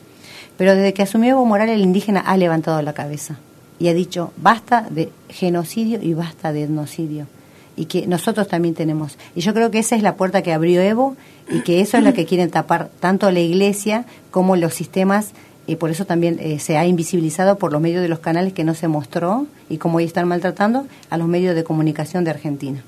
[0.57, 3.37] Pero desde que asumió Evo Morales, el indígena ha levantado la cabeza
[3.79, 7.27] y ha dicho, basta de genocidio y basta de etnocidio.
[7.75, 9.17] Y que nosotros también tenemos.
[9.35, 11.15] Y yo creo que esa es la puerta que abrió Evo
[11.49, 15.31] y que eso es lo que quieren tapar tanto la iglesia como los sistemas
[15.65, 18.63] y por eso también eh, se ha invisibilizado por los medios de los canales que
[18.63, 22.83] no se mostró y como hoy están maltratando a los medios de comunicación de Argentina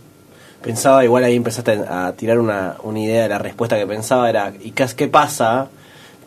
[0.62, 4.54] pensaba, igual ahí empezaste a tirar una, una idea de la respuesta que pensaba, era,
[4.62, 5.70] ¿y qué, qué pasa?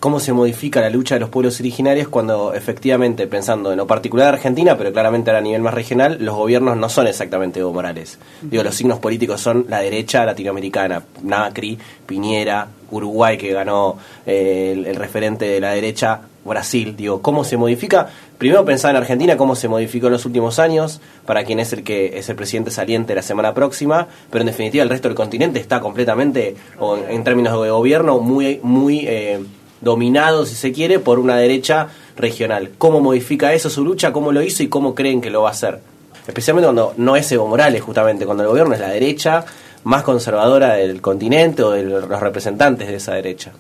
[0.05, 4.27] ¿Cómo se modifica la lucha de los pueblos originarios cuando efectivamente, pensando en lo particular
[4.27, 8.19] de Argentina, pero claramente a nivel más regional, los gobiernos no son exactamente Evo Morales?
[8.43, 13.97] Digo, los signos políticos son la derecha latinoamericana, Nacri, Piñera, Uruguay que ganó
[14.27, 18.11] eh, el referente de la derecha, Brasil, digo, ¿cómo se modifica?
[18.37, 21.83] Primero pensaba en Argentina, cómo se modificó en los últimos años, para quien es el
[21.83, 25.61] que es el presidente saliente la semana próxima, pero en definitiva el resto del continente
[25.61, 29.41] está completamente, o en, términos de gobierno, muy, muy eh,
[29.85, 32.71] dominado, si se quiere, por una derecha regional.
[32.79, 34.13] ¿Cómo modifica eso su lucha?
[34.13, 35.81] ¿Cómo lo hizo y cómo creen que lo va a hacer?
[36.27, 39.45] Especialmente cuando no es Evo Morales, justamente, cuando el gobierno es la derecha
[39.85, 43.53] más conservadora del continente o de los representantes de esa derecha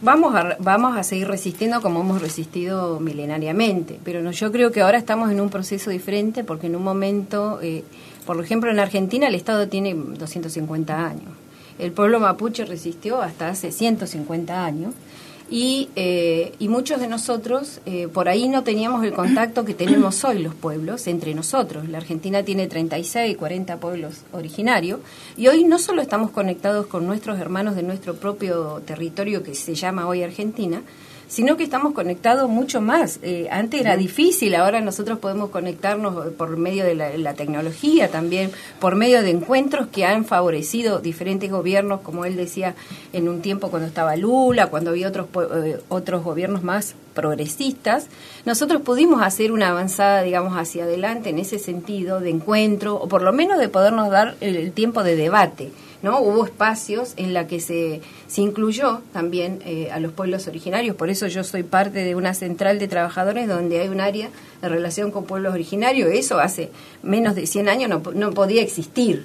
[0.00, 4.80] vamos a, vamos a seguir resistiendo como hemos resistido milenariamente, pero no, yo creo que
[4.80, 7.84] ahora estamos en un proceso diferente porque en un momento, eh,
[8.26, 11.32] por ejemplo, en Argentina el Estado tiene 250 años.
[11.78, 14.94] El pueblo mapuche resistió hasta hace 150 años
[15.50, 20.24] y, eh, y muchos de nosotros eh, por ahí no teníamos el contacto que tenemos
[20.24, 21.88] hoy los pueblos entre nosotros.
[21.88, 25.00] La Argentina tiene 36, 40 pueblos originarios
[25.36, 29.74] y hoy no solo estamos conectados con nuestros hermanos de nuestro propio territorio que se
[29.74, 30.82] llama hoy Argentina,
[31.30, 33.20] sino que estamos conectados mucho más.
[33.22, 38.50] Eh, antes era difícil, ahora nosotros podemos conectarnos por medio de la, tecnología también,
[38.80, 42.74] por medio de encuentros que han favorecido diferentes gobiernos, como él decía
[43.12, 48.08] en un tiempo cuando estaba Lula, cuando había otros, eh, otros gobiernos más progresistas,
[48.44, 53.22] nosotros pudimos hacer una avanzada, digamos, hacia adelante en ese sentido de encuentro, o por
[53.22, 55.70] lo menos de podernos dar el tiempo de debate.
[56.02, 56.20] ¿No?
[56.20, 61.10] Hubo espacios en la que se, se incluyó también eh, a los pueblos originarios, por
[61.10, 64.30] eso yo soy parte de una central de trabajadores donde hay un área
[64.62, 66.70] de relación con pueblos originarios, eso hace
[67.02, 69.24] menos de 100 años no, no podía existir.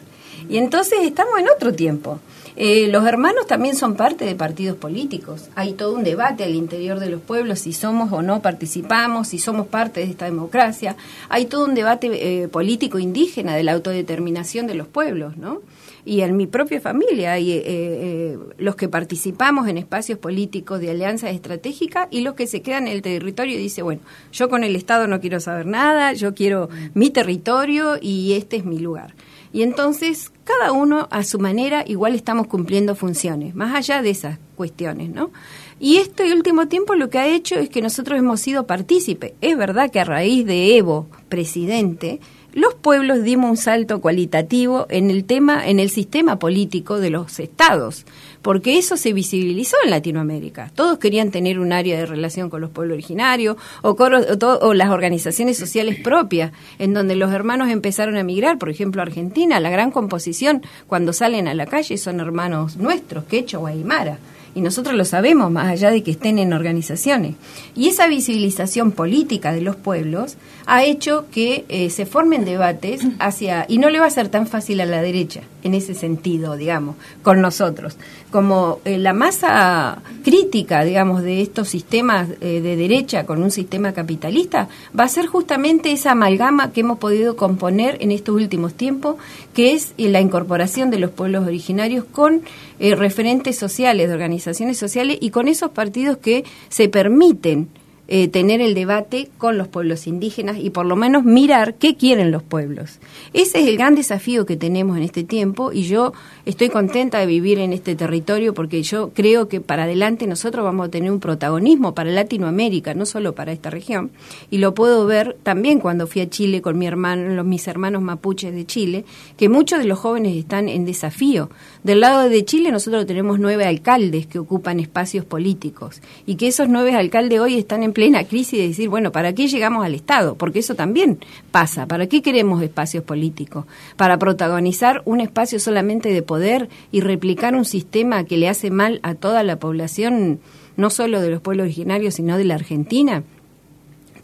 [0.49, 2.19] Y entonces estamos en otro tiempo.
[2.57, 5.49] Eh, los hermanos también son parte de partidos políticos.
[5.55, 9.39] Hay todo un debate al interior de los pueblos si somos o no participamos, si
[9.39, 10.95] somos parte de esta democracia.
[11.27, 15.61] Hay todo un debate eh, político indígena de la autodeterminación de los pueblos, ¿no?
[16.05, 20.91] Y en mi propia familia, y, eh, eh, los que participamos en espacios políticos de
[20.91, 24.01] alianza estratégica y los que se quedan en el territorio y dice, bueno,
[24.31, 28.65] yo con el Estado no quiero saber nada, yo quiero mi territorio y este es
[28.65, 29.15] mi lugar.
[29.51, 34.37] Y entonces, cada uno a su manera igual estamos cumpliendo funciones, más allá de esas
[34.55, 35.31] cuestiones, ¿no?
[35.79, 39.33] Y este último tiempo lo que ha hecho es que nosotros hemos sido partícipes.
[39.41, 42.19] Es verdad que a raíz de Evo, presidente,
[42.55, 47.37] los pueblos dimos un salto cualitativo en el tema, en el sistema político de los
[47.39, 48.05] estados,
[48.41, 50.71] porque eso se visibilizó en Latinoamérica.
[50.73, 55.57] Todos querían tener un área de relación con los pueblos originarios o, o, las organizaciones
[55.57, 58.57] sociales propias, en donde los hermanos empezaron a migrar.
[58.57, 63.71] Por ejemplo, Argentina, la gran composición cuando salen a la calle son hermanos nuestros, Quechua
[63.71, 64.17] Aymara
[64.55, 67.35] y nosotros lo sabemos más allá de que estén en organizaciones.
[67.75, 73.65] Y esa visibilización política de los pueblos ha hecho que eh, se formen debates hacia,
[73.67, 76.95] y no le va a ser tan fácil a la derecha, en ese sentido, digamos,
[77.21, 77.97] con nosotros,
[78.31, 83.91] como eh, la masa crítica, digamos, de estos sistemas eh, de derecha con un sistema
[83.91, 89.17] capitalista, va a ser justamente esa amalgama que hemos podido componer en estos últimos tiempos,
[89.53, 92.41] que es la incorporación de los pueblos originarios con
[92.79, 97.69] referentes sociales, de organizaciones sociales y con esos partidos que se permiten
[98.07, 102.29] eh, tener el debate con los pueblos indígenas y por lo menos mirar qué quieren
[102.29, 102.99] los pueblos.
[103.33, 106.13] Ese es el gran desafío que tenemos en este tiempo y yo
[106.45, 110.87] estoy contenta de vivir en este territorio porque yo creo que para adelante nosotros vamos
[110.87, 114.11] a tener un protagonismo para Latinoamérica, no solo para esta región.
[114.51, 118.67] Y lo puedo ver también cuando fui a Chile con los, mis hermanos mapuches de
[118.67, 119.03] Chile,
[119.35, 121.49] que muchos de los jóvenes están en desafío.
[121.85, 126.67] Del lado de Chile nosotros tenemos nueve alcaldes que ocupan espacios políticos y que esos
[126.67, 130.33] nueve alcaldes hoy están en plena crisis de decir, bueno, ¿para qué llegamos al Estado?
[130.33, 131.19] Porque eso también
[131.51, 131.85] pasa.
[131.85, 133.65] ¿Para qué queremos espacios políticos?
[133.97, 138.99] ¿Para protagonizar un espacio solamente de poder y replicar un sistema que le hace mal
[139.03, 140.39] a toda la población,
[140.77, 143.21] no solo de los pueblos originarios, sino de la Argentina?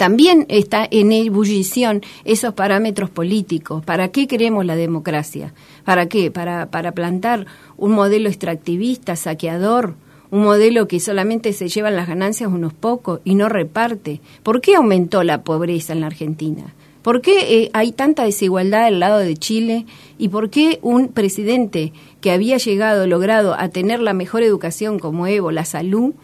[0.02, 3.86] También está en ebullición esos parámetros políticos.
[3.86, 5.54] ¿Para qué queremos la democracia?
[5.86, 6.32] ¿Para qué?
[6.32, 7.46] Para, para plantar
[7.78, 9.94] un modelo extractivista, saqueador,
[10.32, 14.22] un modelo que solamente se llevan las ganancias unos pocos y no reparte.
[14.42, 16.74] ¿Por qué aumentó la pobreza en la Argentina?
[17.04, 19.86] ¿Por qué eh, hay tanta desigualdad al lado de Chile?
[20.18, 25.28] ¿Y por qué un presidente que había llegado, logrado a tener la mejor educación como
[25.28, 26.16] Evo, la salud,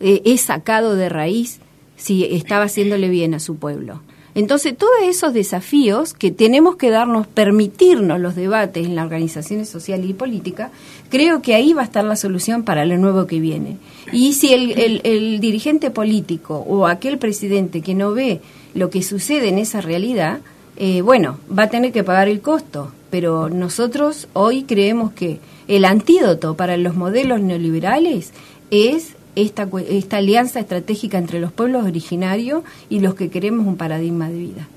[0.00, 1.60] eh, es sacado de raíz
[2.02, 4.00] si estaba haciéndole bien a su pueblo?
[4.34, 10.08] Entonces, todos esos desafíos que tenemos que darnos, permitirnos los debates en las organizaciones sociales
[10.08, 10.70] y políticas,
[11.10, 13.76] creo que ahí va a estar la solución para lo nuevo que viene.
[14.10, 18.40] Y si el, dirigente político o aquel presidente que no ve
[18.74, 20.40] lo que sucede en esa realidad,
[20.78, 22.90] eh, bueno, va a tener que pagar el costo.
[23.10, 28.32] Pero nosotros hoy creemos que el antídoto para los modelos neoliberales
[28.70, 34.28] es esta, esta alianza estratégica entre los pueblos originarios y los que queremos un paradigma
[34.28, 34.68] de vida.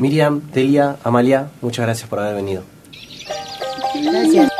[0.00, 2.62] Miriam, Telia, Amalia, muchas gracias por haber venido.
[4.02, 4.53] Gracias.